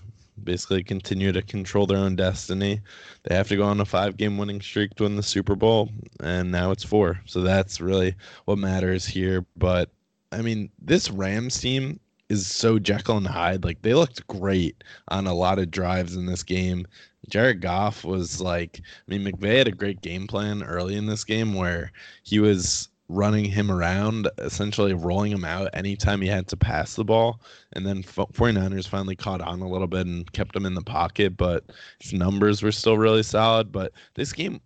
[0.44, 2.80] basically continue to control their own destiny.
[3.24, 5.90] They have to go on a five game winning streak to win the Super Bowl,
[6.20, 7.20] and now it's four.
[7.26, 9.44] So that's really what matters here.
[9.56, 9.90] But
[10.32, 13.64] I mean, this Rams team is so Jekyll and Hyde.
[13.64, 16.86] Like they looked great on a lot of drives in this game.
[17.28, 21.24] Jared Goff was like, I mean, McVay had a great game plan early in this
[21.24, 26.56] game where he was running him around, essentially rolling him out anytime he had to
[26.56, 27.40] pass the ball.
[27.74, 31.36] And then 49ers finally caught on a little bit and kept him in the pocket,
[31.36, 31.64] but
[32.00, 33.70] his numbers were still really solid.
[33.70, 34.60] But this game,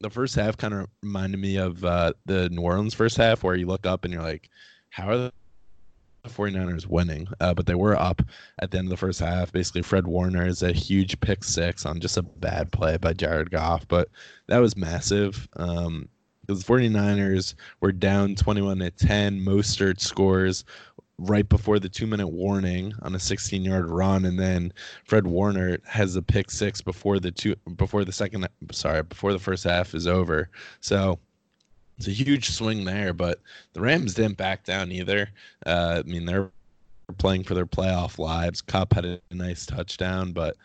[0.00, 3.54] the first half kind of reminded me of uh, the New Orleans first half, where
[3.54, 4.50] you look up and you're like,
[4.90, 5.32] how are the
[6.26, 7.28] 49ers winning?
[7.40, 8.22] Uh, but they were up
[8.58, 9.52] at the end of the first half.
[9.52, 13.50] Basically, Fred Warner is a huge pick six on just a bad play by Jared
[13.50, 14.08] Goff, but
[14.48, 15.48] that was massive.
[15.56, 16.08] Um,
[16.46, 19.40] because the 49ers were down 21 to 10.
[19.40, 20.64] Mostert scores
[21.18, 24.72] right before the two minute warning on a 16 yard run and then
[25.04, 29.38] Fred Warner has a pick six before the two before the second sorry before the
[29.38, 30.48] first half is over.
[30.80, 31.18] So
[31.98, 33.40] it's a huge swing there but
[33.74, 35.28] the Rams didn't back down either.
[35.64, 36.50] Uh, I mean they're
[37.18, 38.60] playing for their playoff lives.
[38.60, 40.56] Kupp had a nice touchdown but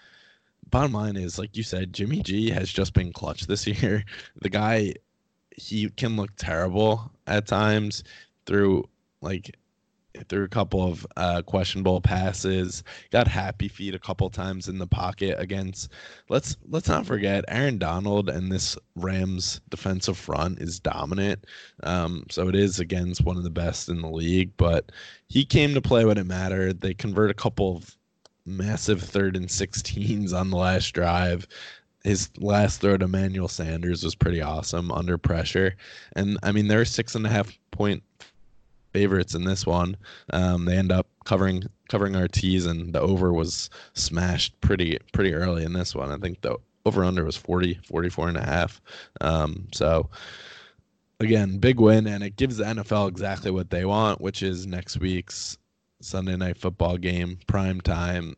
[0.72, 4.04] bottom line is like you said Jimmy G has just been clutch this year.
[4.42, 4.96] The guy
[5.60, 8.04] he can look terrible at times
[8.46, 8.88] through
[9.22, 9.56] like
[10.28, 12.84] through a couple of uh, questionable passes.
[13.12, 15.92] Got happy feet a couple times in the pocket against.
[16.30, 21.46] Let's let's not forget Aaron Donald and this Rams defensive front is dominant.
[21.84, 24.52] Um, so it is against one of the best in the league.
[24.58, 24.92] But
[25.28, 26.82] he came to play when it mattered.
[26.82, 27.96] They convert a couple of
[28.46, 31.48] massive third and 16s on the last drive
[32.04, 35.76] his last throw to Emmanuel Sanders was pretty awesome under pressure.
[36.16, 38.04] And I mean, they're six and a half point
[38.94, 39.98] favorites in this one.
[40.32, 45.34] Um, they end up covering covering our T's, and the over was smashed pretty pretty
[45.34, 46.12] early in this one.
[46.12, 48.82] I think the over under was 40, 44 and a half.
[49.22, 50.10] Um, so
[51.20, 55.00] again, big win, and it gives the NFL exactly what they want, which is next
[55.00, 55.58] week's
[56.02, 58.36] Sunday night football game, prime time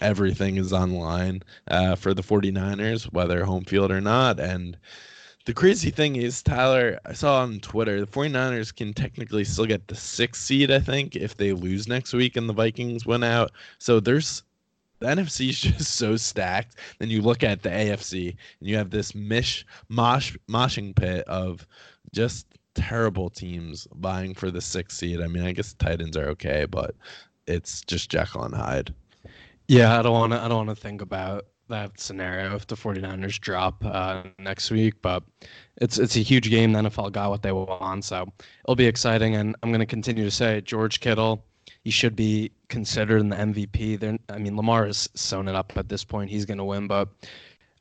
[0.00, 4.40] everything is online uh, for the 49ers, whether home field or not.
[4.40, 4.76] And
[5.46, 9.88] the crazy thing is, Tyler, I saw on Twitter, the 49ers can technically still get
[9.88, 13.52] the sixth seed, I think, if they lose next week and the Vikings win out.
[13.78, 14.42] So there's
[15.00, 16.76] the NFC is just so stacked.
[16.98, 21.66] Then you look at the AFC and you have this mish mosh moshing pit of
[22.12, 25.20] just terrible teams vying for the sixth seed.
[25.20, 26.94] I mean, I guess Titans are okay, but
[27.46, 28.94] it's just Jekyll and Hyde.
[29.70, 30.40] Yeah, I don't want to.
[30.42, 35.00] I don't want to think about that scenario if the 49ers drop uh, next week.
[35.00, 35.22] But
[35.76, 36.72] it's it's a huge game.
[36.72, 38.26] The NFL got what they want, so
[38.64, 39.36] it'll be exciting.
[39.36, 41.44] And I'm going to continue to say George Kittle.
[41.84, 44.00] He should be considered in the MVP.
[44.00, 46.30] They're, I mean, Lamar has sewn it up at this point.
[46.30, 47.08] He's going to win, but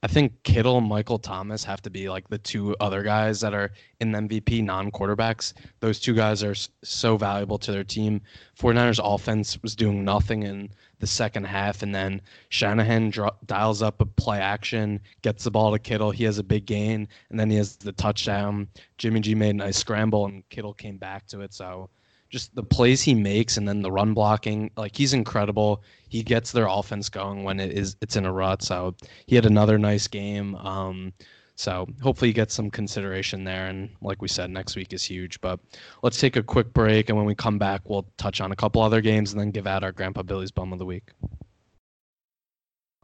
[0.04, 3.56] I think Kittle and Michael Thomas have to be like the two other guys that
[3.56, 5.54] are in the MVP non quarterbacks.
[5.80, 8.22] Those two guys are so valuable to their team.
[8.58, 10.70] 49ers offense was doing nothing, and
[11.00, 15.72] the second half, and then Shanahan dro- dials up a play action, gets the ball
[15.72, 16.12] to Kittle.
[16.12, 18.68] He has a big gain, and then he has the touchdown.
[18.98, 21.54] Jimmy G made a nice scramble, and Kittle came back to it.
[21.54, 21.90] So
[22.30, 26.52] just the plays he makes and then the run blocking like he's incredible he gets
[26.52, 28.94] their offense going when it is it's in a rut so
[29.26, 31.12] he had another nice game um
[31.60, 35.42] so hopefully he gets some consideration there and like we said next week is huge
[35.42, 35.60] but
[36.04, 38.82] let's take a quick break and when we come back we'll touch on a couple
[38.82, 41.12] other games and then give out our grandpa billy's bum of the week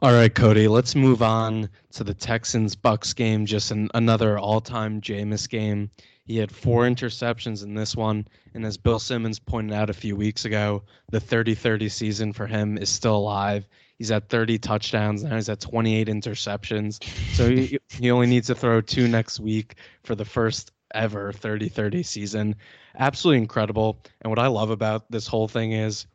[0.02, 3.46] all right, Cody, let's move on to the Texans Bucks game.
[3.46, 5.90] Just an, another all time Jameis game.
[6.26, 8.28] He had four interceptions in this one.
[8.52, 12.46] And as Bill Simmons pointed out a few weeks ago, the 30 30 season for
[12.46, 13.66] him is still alive.
[13.98, 15.24] He's at 30 touchdowns.
[15.24, 17.02] Now he's at 28 interceptions.
[17.34, 21.68] So he, he only needs to throw two next week for the first ever 30
[21.68, 22.54] 30 season.
[22.98, 23.98] Absolutely incredible.
[24.22, 26.06] And what I love about this whole thing is,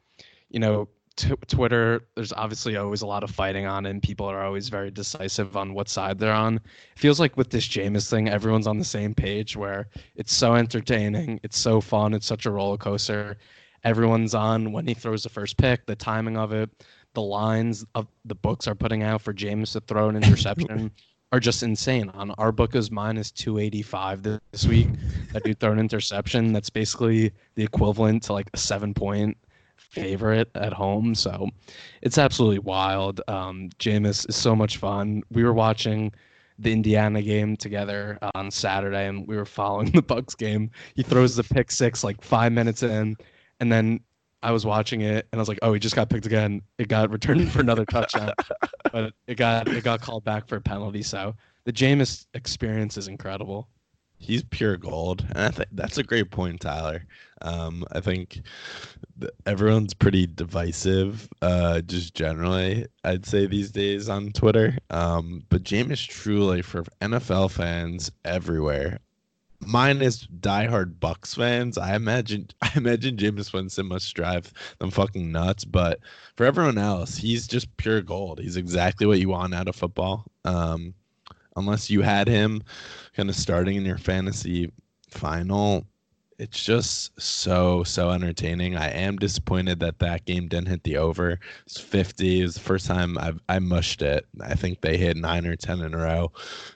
[0.50, 4.44] you know, t- Twitter, there's obviously always a lot of fighting on, and people are
[4.44, 6.56] always very decisive on what side they're on.
[6.56, 10.56] It feels like with this Jameis thing, everyone's on the same page where it's so
[10.56, 13.38] entertaining, it's so fun, it's such a roller coaster.
[13.84, 16.70] Everyone's on when he throws the first pick, the timing of it,
[17.14, 20.92] the lines of the books are putting out for Jameis to throw an interception.
[21.32, 22.10] are just insane.
[22.10, 24.90] On our book is minus 285 this week.
[25.32, 26.52] That dude throw an interception.
[26.52, 29.38] That's basically the equivalent to like a seven point
[29.78, 31.16] favorite at home.
[31.16, 31.48] So
[32.02, 33.22] it's absolutely wild.
[33.28, 35.24] Um, Jameis is so much fun.
[35.32, 36.12] We were watching
[36.60, 40.70] the Indiana game together on Saturday, and we were following the Bucks game.
[40.96, 43.16] He throws the pick six like five minutes in,
[43.60, 44.02] and then
[44.44, 46.62] I was watching it, and I was like, "Oh, he just got picked again.
[46.78, 48.34] It got returned for another touchdown,
[48.92, 53.08] but it got it got called back for a penalty." So the Jameis experience is
[53.08, 53.68] incredible
[54.22, 57.04] he's pure gold and i think that's a great point tyler
[57.42, 58.42] um, i think
[59.48, 66.08] everyone's pretty divisive uh, just generally i'd say these days on twitter um, but Jameis
[66.08, 69.00] truly for nfl fans everywhere
[69.66, 75.32] mine is diehard bucks fans i imagine i imagine Jameis winston must drive them fucking
[75.32, 76.00] nuts but
[76.36, 80.26] for everyone else he's just pure gold he's exactly what you want out of football
[80.46, 80.94] um,
[81.56, 82.64] unless you had him
[83.16, 84.72] kind of starting in your fantasy
[85.12, 85.86] final.
[86.40, 88.76] It's just so so entertaining.
[88.76, 91.40] I am disappointed that that game didn't hit the over.
[91.68, 92.42] It's 50.
[92.42, 94.26] It's the first time I've I mushed it.
[94.42, 96.32] I think they hit nine or ten in a row,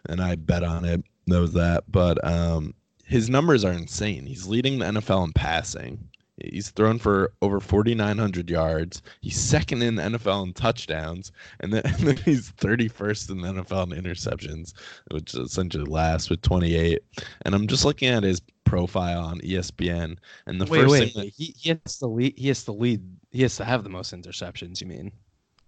[0.07, 1.03] and I bet on it.
[1.27, 2.73] Knows that, but um,
[3.05, 4.25] his numbers are insane.
[4.25, 6.09] He's leading the NFL in passing.
[6.43, 9.01] He's thrown for over 4,900 yards.
[9.21, 13.47] He's second in the NFL in touchdowns, and then, and then, he's 31st in the
[13.63, 14.73] NFL in interceptions,
[15.11, 16.99] which is essentially last with 28.
[17.43, 21.23] And I'm just looking at his profile on ESPN, and the wait, first wait, thing
[21.23, 22.37] that, he, he has to lead.
[22.37, 23.01] He has to lead.
[23.31, 24.81] He has to have the most interceptions.
[24.81, 25.11] You mean?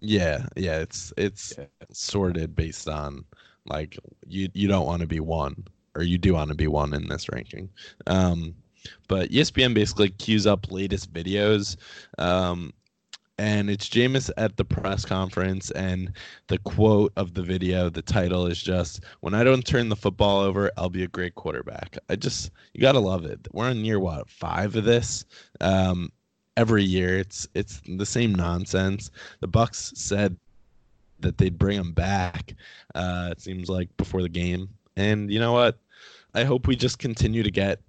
[0.00, 0.80] Yeah, yeah.
[0.80, 1.64] It's it's yeah.
[1.92, 3.24] sorted based on
[3.70, 6.94] like you you don't want to be one, or you do want to be one
[6.94, 7.68] in this ranking.
[8.06, 8.54] Um,
[9.08, 11.76] but ESPN basically queues up latest videos.
[12.18, 12.72] Um,
[13.38, 16.12] and it's Jameis at the press conference, and
[16.48, 20.40] the quote of the video, the title is just "When I don't turn the football
[20.40, 23.46] over, I'll be a great quarterback." I just you gotta love it.
[23.52, 25.24] We're on year what five of this.
[25.60, 26.10] Um,
[26.56, 29.10] every year, it's it's the same nonsense.
[29.40, 30.36] The Bucks said
[31.20, 32.54] that they'd bring him back.
[32.94, 35.78] Uh, it seems like before the game, and you know what?
[36.34, 37.80] I hope we just continue to get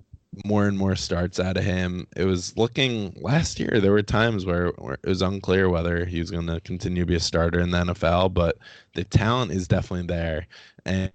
[0.45, 2.07] more and more starts out of him.
[2.15, 3.79] It was looking last year.
[3.79, 7.07] There were times where, where it was unclear whether he was going to continue to
[7.07, 8.57] be a starter in the NFL, but
[8.93, 10.47] the talent is definitely there,
[10.85, 11.11] and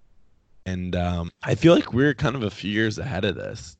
[0.66, 3.76] and um, I feel like we're kind of a few years ahead of this,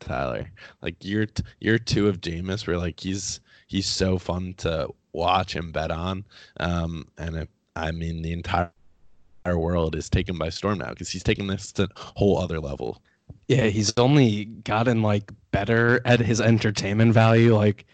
[0.00, 0.50] Tyler.
[0.82, 5.56] Like year t- year two of Jameis, where like he's he's so fun to watch
[5.56, 6.24] and bet on,
[6.60, 8.70] um, and it, I mean the entire
[9.54, 13.02] world is taken by storm now because he's taken this to a whole other level.
[13.48, 17.54] Yeah, he's only gotten like better at his entertainment value.
[17.54, 17.86] Like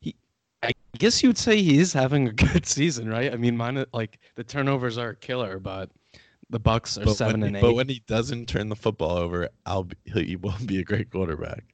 [0.00, 0.14] he
[0.62, 3.32] I guess you would say he is having a good season, right?
[3.32, 5.90] I mean, mine like the turnovers are a killer, but
[6.50, 7.62] the Bucks are but seven he, and eight.
[7.62, 11.10] But when he doesn't turn the football over, I'll be, he will be a great
[11.10, 11.64] quarterback.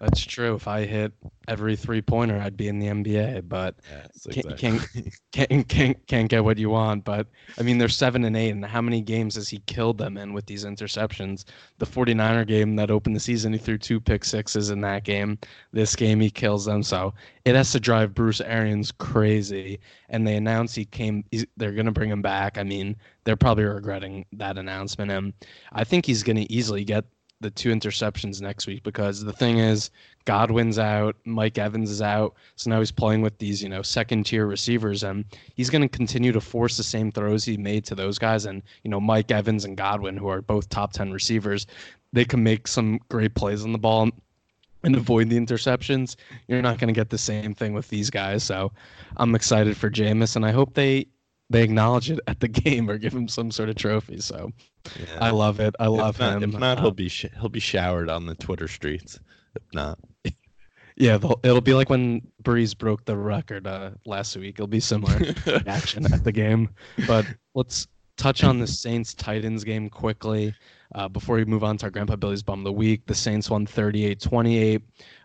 [0.00, 0.54] That's true.
[0.54, 1.12] If I hit
[1.48, 3.48] every three pointer, I'd be in the NBA.
[3.48, 4.56] But yes, exactly.
[4.56, 4.88] can't,
[5.32, 7.04] can't, can't, can't get what you want.
[7.04, 7.26] But
[7.58, 10.32] I mean, they're seven and eight, and how many games has he killed them in
[10.32, 11.46] with these interceptions?
[11.78, 15.36] The 49er game that opened the season, he threw two pick sixes in that game.
[15.72, 16.84] This game, he kills them.
[16.84, 17.12] So
[17.44, 19.80] it has to drive Bruce Arians crazy.
[20.10, 21.24] And they announced he came.
[21.56, 22.56] they're going to bring him back.
[22.56, 22.94] I mean,
[23.24, 25.10] they're probably regretting that announcement.
[25.10, 25.32] And
[25.72, 27.04] I think he's going to easily get
[27.40, 29.90] the two interceptions next week because the thing is
[30.24, 34.24] Godwin's out, Mike Evans is out, so now he's playing with these you know second
[34.24, 35.24] tier receivers, and
[35.54, 38.62] he's going to continue to force the same throws he made to those guys, and
[38.82, 41.66] you know Mike Evans and Godwin, who are both top ten receivers,
[42.12, 44.10] they can make some great plays on the ball
[44.82, 46.16] and avoid the interceptions.
[46.46, 48.72] You're not going to get the same thing with these guys, so
[49.16, 51.06] I'm excited for Jameis, and I hope they
[51.50, 54.20] they acknowledge it at the game or give him some sort of trophy.
[54.20, 54.50] So
[54.98, 55.18] yeah.
[55.20, 55.74] I love it.
[55.78, 56.54] I love if not, him.
[56.54, 59.18] If not, he'll be sh- he'll be showered on the Twitter streets.
[59.54, 59.98] If not,
[60.96, 64.56] yeah, it'll be like when Brees broke the record uh, last week.
[64.56, 65.34] It'll be similar
[65.66, 66.70] action at the game.
[67.06, 67.86] But let's
[68.18, 70.54] touch on the Saints Titans game quickly
[70.94, 73.06] uh, before we move on to our Grandpa Billy's Bum of the Week.
[73.06, 74.82] The Saints won 38 28.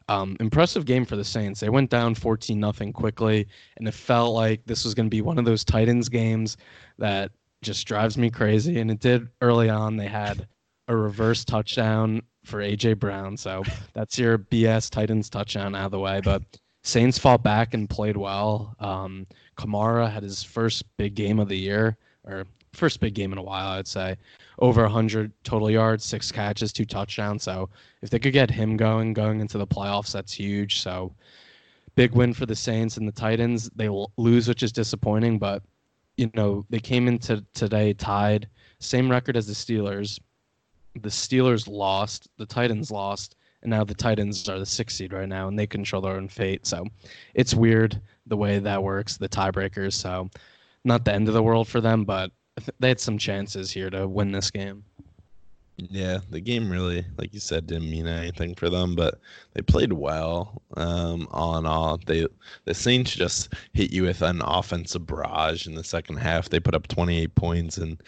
[0.09, 1.59] Um, impressive game for the Saints.
[1.59, 5.21] They went down 14 nothing quickly, and it felt like this was going to be
[5.21, 6.57] one of those Titans games
[6.97, 7.31] that
[7.61, 8.79] just drives me crazy.
[8.79, 9.95] And it did early on.
[9.97, 10.47] They had
[10.87, 13.63] a reverse touchdown for AJ Brown, so
[13.93, 16.21] that's your BS Titans touchdown out of the way.
[16.21, 16.43] But
[16.83, 18.75] Saints fought back and played well.
[18.79, 19.25] Um,
[19.57, 22.43] Kamara had his first big game of the year, or
[22.73, 24.17] first big game in a while, I'd say
[24.59, 27.43] over 100 total yards, six catches, two touchdowns.
[27.43, 27.69] So
[28.01, 30.81] if they could get him going, going into the playoffs, that's huge.
[30.81, 31.13] So
[31.95, 33.69] big win for the Saints and the Titans.
[33.75, 35.63] They will lose, which is disappointing, but
[36.17, 38.47] you know they came into today tied,
[38.79, 40.19] same record as the Steelers.
[40.95, 45.27] The Steelers lost, the Titans lost, and now the Titans are the sixth seed right
[45.27, 46.67] now, and they control their own fate.
[46.67, 46.85] So
[47.33, 49.93] it's weird the way that works, the tiebreakers.
[49.93, 50.29] So
[50.85, 52.31] not the end of the world for them, but
[52.79, 54.83] they had some chances here to win this game.
[55.77, 59.19] Yeah, the game really, like you said, didn't mean anything for them, but
[59.53, 60.61] they played well.
[60.77, 62.27] Um, all in all, they
[62.65, 66.49] the Saints just hit you with an offensive barrage in the second half.
[66.49, 68.01] They put up 28 points, and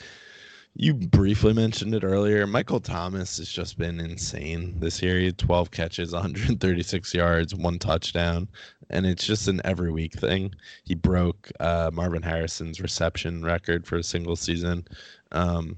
[0.78, 2.46] you briefly mentioned it earlier.
[2.46, 5.18] Michael Thomas has just been insane this year.
[5.20, 8.50] He had 12 catches, 136 yards, one touchdown,
[8.90, 10.54] and it's just an every week thing.
[10.84, 14.86] He broke uh, Marvin Harrison's reception record for a single season.
[15.32, 15.78] Um,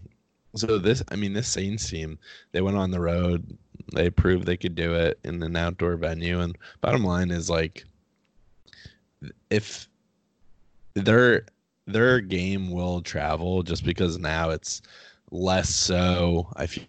[0.55, 2.17] so this, I mean, this Saints team,
[2.51, 3.55] they went on the road.
[3.93, 6.39] They proved they could do it in an outdoor venue.
[6.39, 7.85] And bottom line is like,
[9.51, 9.87] if
[10.95, 11.45] their
[11.87, 14.81] their game will travel, just because now it's
[15.31, 16.51] less so.
[16.55, 16.85] I feel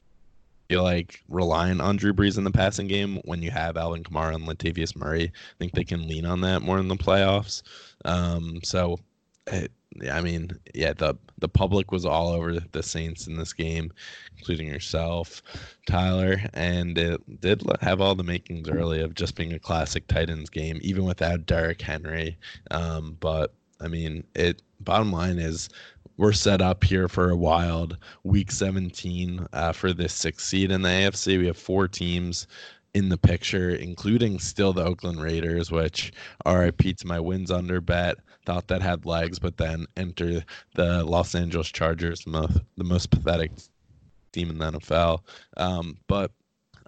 [0.68, 4.34] feel like relying on Drew Brees in the passing game when you have Alvin Kamara
[4.34, 5.24] and Latavius Murray.
[5.24, 7.62] I think they can lean on that more in the playoffs.
[8.04, 8.98] Um, so,
[9.46, 9.72] it,
[10.12, 13.90] I mean, yeah, the the public was all over the Saints in this game,
[14.36, 15.42] including yourself,
[15.86, 20.50] Tyler, and it did have all the makings early of just being a classic Titans
[20.50, 22.36] game, even without Derrick Henry.
[22.70, 24.62] Um, but I mean, it.
[24.80, 25.68] Bottom line is
[26.16, 30.82] we're set up here for a wild week 17 uh, for this sixth seed in
[30.82, 31.38] the AFC.
[31.38, 32.46] We have four teams
[32.94, 36.12] in the picture, including still the Oakland Raiders, which
[36.46, 38.16] RIP to my wins under bet.
[38.46, 40.42] Thought that had legs, but then enter
[40.74, 43.52] the Los Angeles Chargers, the most, the most pathetic
[44.32, 45.20] team in the NFL.
[45.56, 46.32] Um, but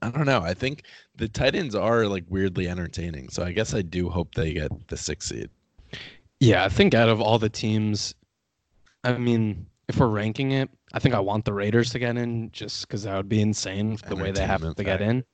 [0.02, 0.40] I don't know.
[0.40, 0.84] I think
[1.16, 3.28] the Titans are like weirdly entertaining.
[3.28, 5.50] So I guess I do hope they get the sixth seed.
[6.40, 8.14] Yeah, I think out of all the teams
[9.04, 12.50] I mean, if we're ranking it, I think I want the Raiders to get in
[12.50, 15.24] just because that would be insane the way they have to get in.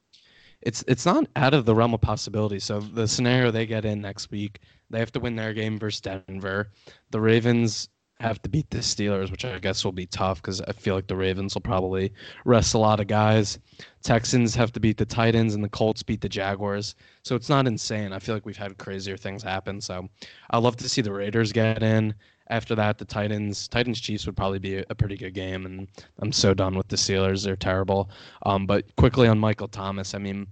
[0.63, 2.59] It's it's not out of the realm of possibility.
[2.59, 6.01] So the scenario they get in next week, they have to win their game versus
[6.01, 6.71] Denver.
[7.11, 7.89] The Ravens
[8.21, 11.07] have to beat the Steelers, which I guess will be tough because I feel like
[11.07, 12.13] the Ravens will probably
[12.45, 13.59] rest a lot of guys.
[14.03, 16.95] Texans have to beat the Titans, and the Colts beat the Jaguars.
[17.23, 18.13] So it's not insane.
[18.13, 19.81] I feel like we've had crazier things happen.
[19.81, 20.09] So
[20.51, 22.15] I'd love to see the Raiders get in
[22.49, 25.89] after that, the Titans Titans Chiefs would probably be a, pretty good game, and
[26.21, 27.45] I'm so done with the Steelers.
[27.45, 28.11] They're terrible.
[28.45, 30.47] Um, but quickly on Michael Thomas, I mean,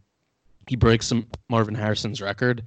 [0.66, 2.64] he breaks some Marvin Harrison's record.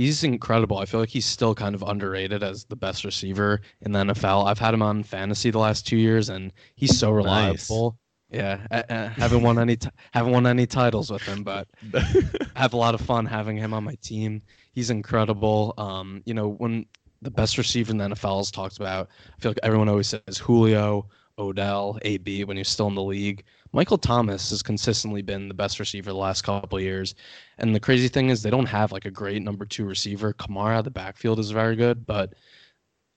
[0.00, 0.78] He's incredible.
[0.78, 4.46] I feel like he's still kind of underrated as the best receiver in the NFL.
[4.46, 7.98] I've had him on fantasy the last two years, and he's so reliable.
[8.32, 8.58] Nice.
[8.70, 12.22] Yeah, haven't won any t- haven't won any titles with him, but I
[12.56, 14.40] have a lot of fun having him on my team.
[14.72, 15.74] He's incredible.
[15.76, 16.86] Um, you know, when
[17.20, 19.10] the best receiver in the NFL is talked about.
[19.36, 23.44] I feel like everyone always says Julio, Odell, AB when he's still in the league.
[23.72, 27.14] Michael Thomas has consistently been the best receiver the last couple years.
[27.58, 30.32] And the crazy thing is they don't have like a great number two receiver.
[30.32, 32.34] Kamara, the backfield is very good, but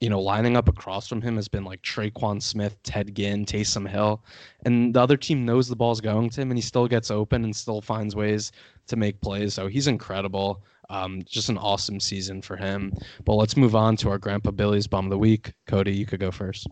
[0.00, 3.88] you know, lining up across from him has been like Tre'Quan Smith, Ted Ginn, Taysom
[3.88, 4.22] Hill.
[4.64, 7.42] And the other team knows the ball's going to him and he still gets open
[7.42, 8.52] and still finds ways
[8.86, 9.54] to make plays.
[9.54, 10.62] So he's incredible.
[10.90, 12.92] Um, just an awesome season for him.
[13.24, 15.52] But let's move on to our Grandpa Billy's Bum of the Week.
[15.66, 16.66] Cody, you could go first.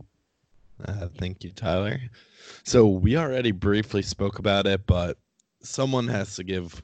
[0.84, 2.00] Uh, thank you, Tyler.
[2.64, 5.18] So we already briefly spoke about it, but
[5.62, 6.82] someone has to give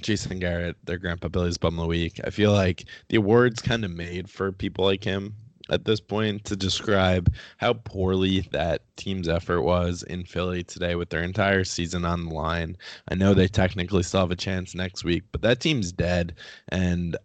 [0.00, 2.20] Jason Garrett their Grandpa Billy's Bum of the Week.
[2.24, 5.34] I feel like the award's kind of made for people like him
[5.70, 11.10] at this point to describe how poorly that team's effort was in Philly today with
[11.10, 12.76] their entire season on the line.
[13.08, 16.34] I know they technically still have a chance next week, but that team's dead
[16.68, 17.16] and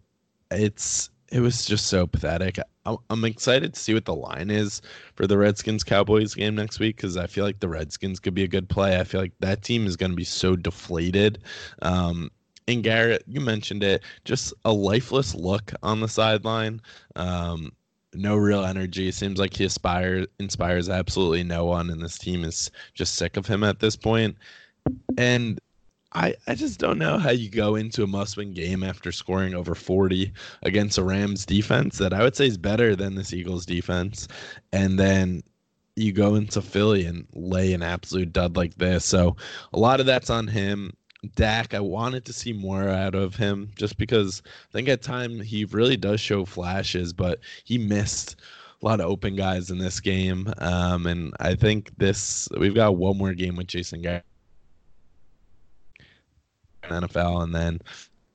[0.50, 2.58] it's it was just so pathetic.
[2.84, 4.80] I'm excited to see what the line is
[5.14, 8.44] for the Redskins Cowboys game next week because I feel like the Redskins could be
[8.44, 9.00] a good play.
[9.00, 11.42] I feel like that team is going to be so deflated.
[11.82, 12.30] Um,
[12.68, 16.80] and Garrett, you mentioned it, just a lifeless look on the sideline.
[17.16, 17.72] Um,
[18.14, 19.10] no real energy.
[19.10, 23.46] Seems like he aspires inspires absolutely no one, and this team is just sick of
[23.46, 24.36] him at this point.
[25.18, 25.60] And
[26.16, 29.54] I, I just don't know how you go into a must win game after scoring
[29.54, 33.66] over 40 against a Rams defense that I would say is better than this Eagles
[33.66, 34.26] defense.
[34.72, 35.42] And then
[35.94, 39.04] you go into Philly and lay an absolute dud like this.
[39.04, 39.36] So
[39.74, 40.94] a lot of that's on him.
[41.34, 45.38] Dak, I wanted to see more out of him just because I think at time
[45.38, 48.36] he really does show flashes, but he missed
[48.80, 50.50] a lot of open guys in this game.
[50.58, 54.24] Um, and I think this we've got one more game with Jason Garrett
[56.88, 57.80] NFL, and then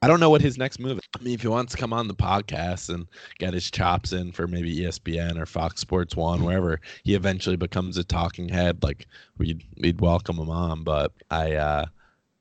[0.03, 1.03] I don't know what his next move is.
[1.19, 3.05] I mean, if he wants to come on the podcast and
[3.37, 7.97] get his chops in for maybe ESPN or Fox Sports One, wherever he eventually becomes
[7.97, 9.05] a talking head, like
[9.37, 10.83] we'd we'd welcome him on.
[10.83, 11.85] But I uh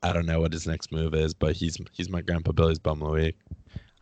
[0.01, 3.03] I don't know what his next move is, but he's he's my grandpa Billy's bum
[3.03, 3.37] of the week.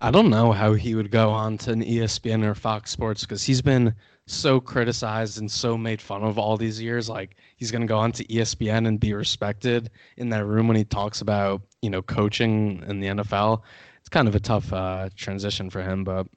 [0.02, 3.44] I don't know how he would go on to an ESPN or Fox Sports because
[3.44, 3.94] he's been
[4.28, 7.10] so criticized and so made fun of all these years.
[7.10, 10.78] Like he's going to go on to ESPN and be respected in that room when
[10.78, 13.62] he talks about you know coaching in the NFL.
[14.00, 16.28] It's kind of a tough uh, transition for him, but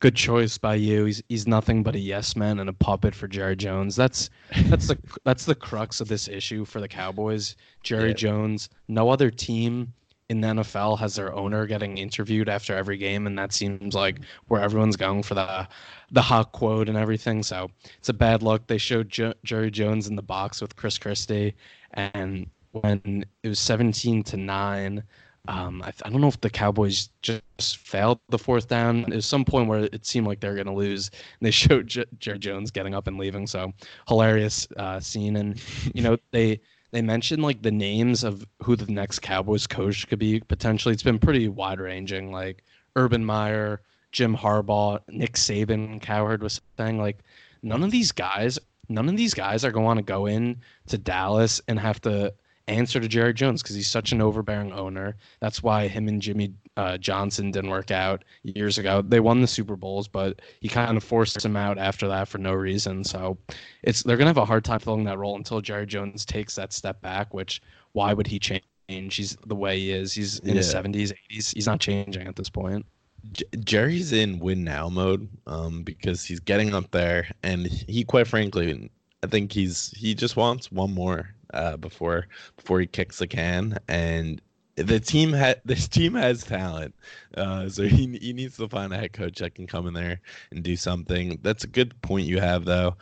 [0.00, 1.04] good choice by you.
[1.04, 3.94] He's he's nothing but a yes man and a puppet for Jerry Jones.
[3.94, 4.30] That's
[4.68, 7.56] that's the that's the crux of this issue for the Cowboys.
[7.82, 8.14] Jerry yeah.
[8.14, 8.70] Jones.
[8.88, 9.92] No other team
[10.28, 14.20] in the NFL has their owner getting interviewed after every game, and that seems like
[14.48, 15.68] where everyone's going for the
[16.10, 17.42] the hot quote and everything.
[17.42, 18.66] So it's a bad look.
[18.66, 21.54] They showed jo- Jerry Jones in the box with Chris Christie,
[21.92, 25.02] and when it was 17 to nine,
[25.48, 29.06] um, I, I, don't know if the Cowboys just failed the fourth down.
[29.08, 31.88] There's some point where it seemed like they were going to lose, and they showed
[31.88, 33.46] J- Jerry Jones getting up and leaving.
[33.46, 33.72] So
[34.08, 35.60] hilarious uh, scene, and
[35.94, 36.60] you know they
[36.92, 40.92] they mentioned like the names of who the next Cowboys coach could be potentially.
[40.92, 42.62] It's been pretty wide ranging, like
[42.96, 43.80] Urban Meyer,
[44.12, 46.00] Jim Harbaugh, Nick Saban.
[46.00, 47.18] Cowherd was saying like
[47.62, 51.60] none of these guys, none of these guys are going to go in to Dallas
[51.66, 52.32] and have to
[52.68, 55.16] answer to Jerry Jones because he's such an overbearing owner.
[55.40, 59.02] That's why him and Jimmy uh, Johnson didn't work out years ago.
[59.02, 62.38] They won the Super Bowls, but he kind of forced him out after that for
[62.38, 63.04] no reason.
[63.04, 63.36] So
[63.82, 66.72] it's they're gonna have a hard time filling that role until Jerry Jones takes that
[66.72, 67.34] step back.
[67.34, 67.60] Which
[67.92, 68.62] why would he change?
[68.88, 70.12] He's the way he is.
[70.12, 70.54] He's in yeah.
[70.56, 71.50] his seventies, eighties.
[71.50, 72.86] He's not changing at this point.
[73.32, 78.26] J- Jerry's in win now mode um, because he's getting up there, and he quite
[78.26, 78.90] frankly,
[79.22, 83.78] I think he's he just wants one more uh, before before he kicks the can,
[83.88, 84.40] and
[84.76, 86.94] the team had this team has talent,
[87.36, 90.20] uh, so he he needs to find a head coach that can come in there
[90.50, 91.38] and do something.
[91.42, 92.96] That's a good point you have though.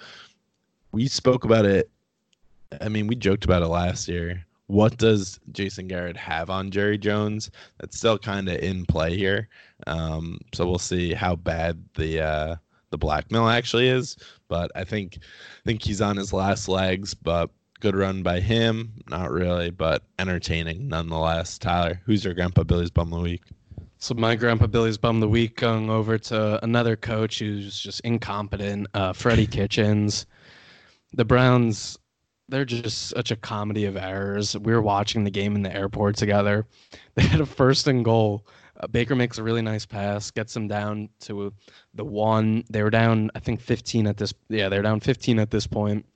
[0.92, 1.90] We spoke about it.
[2.80, 4.44] I mean, we joked about it last year.
[4.66, 7.50] What does Jason Garrett have on Jerry Jones?
[7.78, 9.48] That's still kind of in play here.
[9.88, 12.56] Um, so we'll see how bad the uh,
[12.90, 14.16] the blackmail actually is.
[14.48, 17.14] But I think I think he's on his last legs.
[17.14, 17.50] But
[17.80, 18.92] good run by him.
[19.08, 21.58] Not really, but entertaining nonetheless.
[21.58, 23.42] Tyler, who's your Grandpa Billy's bum of the week?
[23.98, 28.00] So my Grandpa Billy's bum of the week going over to another coach who's just
[28.00, 30.26] incompetent, uh, Freddie Kitchens.
[31.12, 31.98] The Browns,
[32.48, 34.56] they're just such a comedy of errors.
[34.56, 36.66] We were watching the game in the airport together.
[37.16, 38.46] They had a first and goal.
[38.78, 41.52] Uh, Baker makes a really nice pass, gets them down to
[41.92, 42.64] the one.
[42.70, 44.32] They were down, I think, 15 at this.
[44.48, 46.06] Yeah, they're down 15 at this point.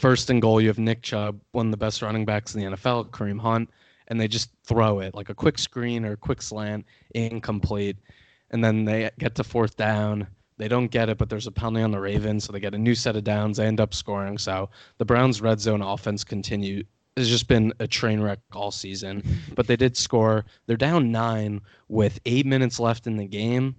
[0.00, 2.74] First and goal, you have Nick Chubb, one of the best running backs in the
[2.74, 3.68] NFL, Kareem Hunt,
[4.08, 7.98] and they just throw it like a quick screen or a quick slant, incomplete.
[8.50, 10.26] And then they get to fourth down.
[10.56, 12.78] They don't get it, but there's a penalty on the Ravens, so they get a
[12.78, 13.58] new set of downs.
[13.58, 14.38] They end up scoring.
[14.38, 16.82] So the Browns' red zone offense continue
[17.18, 19.22] has just been a train wreck all season.
[19.54, 20.46] But they did score.
[20.66, 23.76] They're down nine with eight minutes left in the game.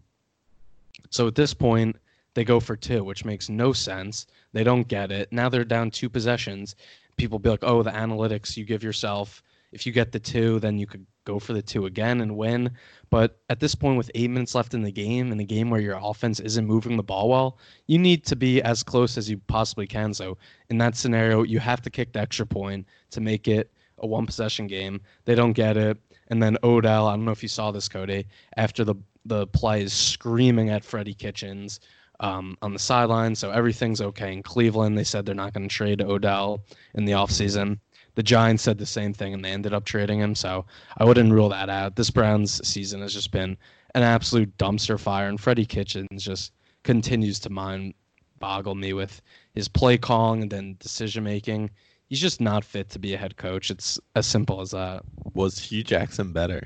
[1.09, 1.95] So at this point,
[2.33, 4.27] they go for two, which makes no sense.
[4.53, 5.31] They don't get it.
[5.31, 6.75] Now they're down two possessions.
[7.17, 9.43] People be like, oh, the analytics you give yourself.
[9.71, 12.71] If you get the two, then you could go for the two again and win.
[13.09, 15.81] But at this point, with eight minutes left in the game, in a game where
[15.81, 17.57] your offense isn't moving the ball well,
[17.87, 20.13] you need to be as close as you possibly can.
[20.13, 20.37] So
[20.69, 24.25] in that scenario, you have to kick the extra point to make it a one
[24.25, 24.99] possession game.
[25.25, 25.97] They don't get it.
[26.27, 28.25] And then Odell, I don't know if you saw this, Cody,
[28.57, 31.79] after the the play is screaming at Freddie Kitchens
[32.21, 33.35] um, on the sideline.
[33.35, 34.97] So everything's okay in Cleveland.
[34.97, 36.61] They said they're not going to trade Odell
[36.93, 37.79] in the offseason.
[38.15, 40.35] The Giants said the same thing and they ended up trading him.
[40.35, 40.65] So
[40.97, 41.95] I wouldn't rule that out.
[41.95, 43.57] This Browns season has just been
[43.95, 45.27] an absolute dumpster fire.
[45.27, 46.53] And Freddie Kitchens just
[46.83, 47.93] continues to mind
[48.39, 49.21] boggle me with
[49.53, 51.69] his play calling and then decision making.
[52.07, 53.71] He's just not fit to be a head coach.
[53.71, 55.03] It's as simple as that.
[55.33, 56.61] Was Hue Jackson better?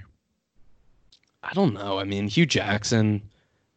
[1.43, 1.99] I don't know.
[1.99, 3.21] I mean, Hue Jackson.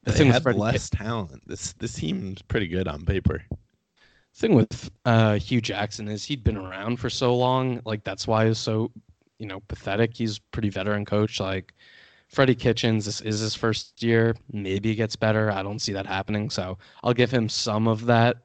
[0.05, 1.43] The they thing had less talent.
[1.47, 3.43] This this team's pretty good on paper.
[3.51, 7.81] The thing with uh, Hue Jackson is he'd been around for so long.
[7.85, 8.91] Like that's why he's so,
[9.39, 10.17] you know, pathetic.
[10.17, 11.41] He's pretty veteran coach.
[11.41, 11.75] Like
[12.29, 14.37] Freddie Kitchens, this is his first year.
[14.53, 15.51] Maybe he gets better.
[15.51, 16.51] I don't see that happening.
[16.51, 18.37] So I'll give him some of that,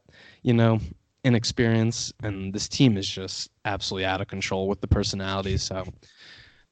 [0.41, 0.79] you know,
[1.23, 2.13] inexperience.
[2.23, 5.63] And this team is just absolutely out of control with the personalities.
[5.63, 5.85] So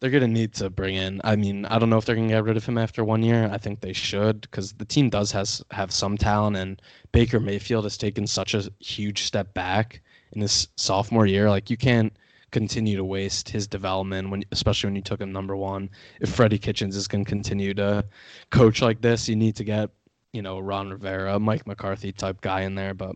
[0.02, 1.22] they're going to need to bring in.
[1.24, 3.22] I mean, I don't know if they're going to get rid of him after one
[3.22, 3.48] year.
[3.52, 6.82] I think they should because the team does has have some talent, and
[7.12, 11.50] Baker Mayfield has taken such a huge step back in his sophomore year.
[11.52, 12.12] Like you can't
[12.50, 15.88] continue to waste his development when, especially when you took him number one.
[16.20, 18.04] If Freddie Kitchens is going to continue to
[18.50, 19.92] coach like this, you need to get
[20.34, 23.16] you know Ron Rivera, Mike McCarthy type guy in there, but.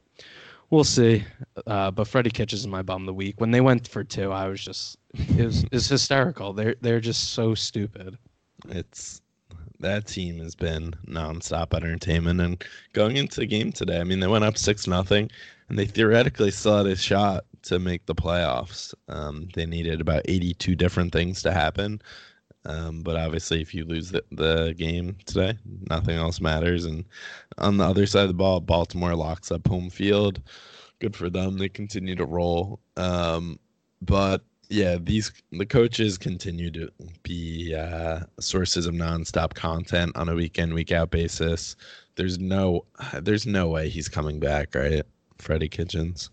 [0.71, 1.23] We'll see,
[1.67, 3.39] uh, but Freddie Kitchens is my bum the week.
[3.39, 6.53] When they went for two, I was just it was, it's hysterical.
[6.53, 8.17] They're they're just so stupid.
[8.69, 9.21] It's
[9.79, 12.41] that team has been nonstop entertainment.
[12.41, 12.63] And
[12.93, 15.29] going into the game today, I mean, they went up six nothing,
[15.69, 18.93] and they theoretically had a shot to make the playoffs.
[19.07, 22.01] Um, they needed about 82 different things to happen.
[22.65, 25.57] Um, but obviously, if you lose the, the game today,
[25.89, 26.85] nothing else matters.
[26.85, 27.05] And
[27.57, 30.41] on the other side of the ball, Baltimore locks up home field.
[30.99, 31.57] Good for them.
[31.57, 32.79] They continue to roll.
[32.97, 33.59] Um,
[34.01, 36.89] but yeah, these the coaches continue to
[37.23, 41.75] be uh, sources of nonstop content on a week in week out basis.
[42.15, 42.85] There's no
[43.21, 45.03] there's no way he's coming back, right?
[45.37, 46.29] Freddie Kitchens.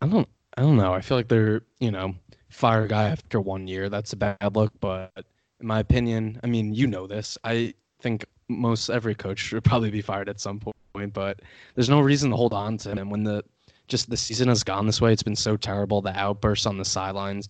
[0.00, 0.92] I don't I don't know.
[0.92, 2.14] I feel like they're you know
[2.48, 3.88] fire guy after one year.
[3.88, 5.24] That's a bad look, but
[5.60, 7.38] in my opinion, I mean you know this.
[7.44, 11.40] I think most every coach should probably be fired at some point, but
[11.74, 13.10] there's no reason to hold on to him.
[13.10, 13.44] When the
[13.88, 16.00] just the season has gone this way, it's been so terrible.
[16.00, 17.48] The outbursts on the sidelines,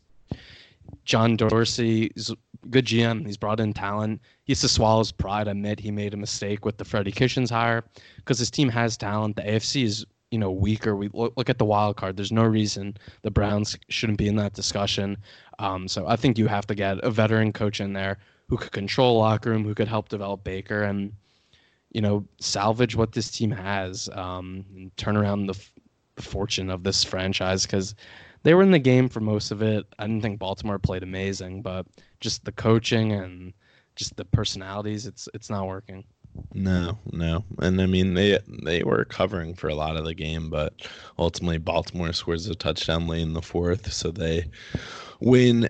[1.04, 2.32] John Dorsey is
[2.70, 3.26] good GM.
[3.26, 4.20] He's brought in talent.
[4.44, 7.50] He has to swallow his pride, admit he made a mistake with the Freddie Kitchens
[7.50, 7.84] hire
[8.16, 9.36] because his team has talent.
[9.36, 10.96] The AFC is you know weaker.
[10.96, 12.16] We look, look at the wild card.
[12.16, 15.16] There's no reason the Browns shouldn't be in that discussion.
[15.60, 18.18] Um, so I think you have to get a veteran coach in there
[18.48, 21.12] who could control locker room, who could help develop Baker, and
[21.92, 25.54] you know salvage what this team has um, and turn around the,
[26.16, 27.94] the fortune of this franchise because
[28.42, 29.86] they were in the game for most of it.
[30.00, 31.86] I didn't think Baltimore played amazing, but
[32.18, 33.52] just the coaching and
[33.94, 36.02] just the personalities, it's it's not working.
[36.52, 40.50] No, no, and I mean they they were covering for a lot of the game,
[40.50, 40.72] but
[41.18, 44.44] ultimately Baltimore scores a touchdown late in the fourth, so they
[45.20, 45.68] win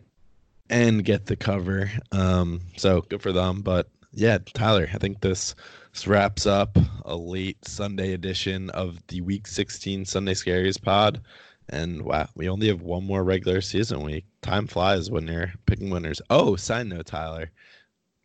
[0.70, 1.90] and get the cover.
[2.12, 3.62] Um, so good for them.
[3.62, 5.54] But yeah, Tyler, I think this
[5.92, 11.20] this wraps up a late Sunday edition of the Week 16 Sunday Scaries Pod.
[11.68, 14.26] And wow, we only have one more regular season week.
[14.42, 16.20] Time flies when you're picking winners.
[16.30, 17.50] Oh, side note, Tyler.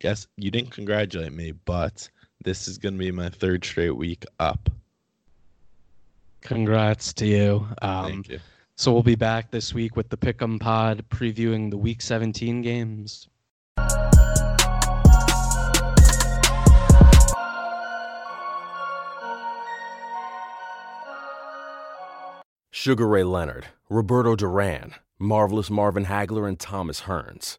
[0.00, 2.10] Guess you didn't congratulate me, but
[2.42, 4.70] this is going to be my third straight week up.
[6.40, 7.66] Congrats to you.
[7.82, 8.40] Um, Thank you.
[8.76, 13.28] So we'll be back this week with the Pick'em Pod previewing the Week 17 games.
[22.70, 27.58] Sugar Ray Leonard, Roberto Duran, Marvelous Marvin Hagler, and Thomas Hearns.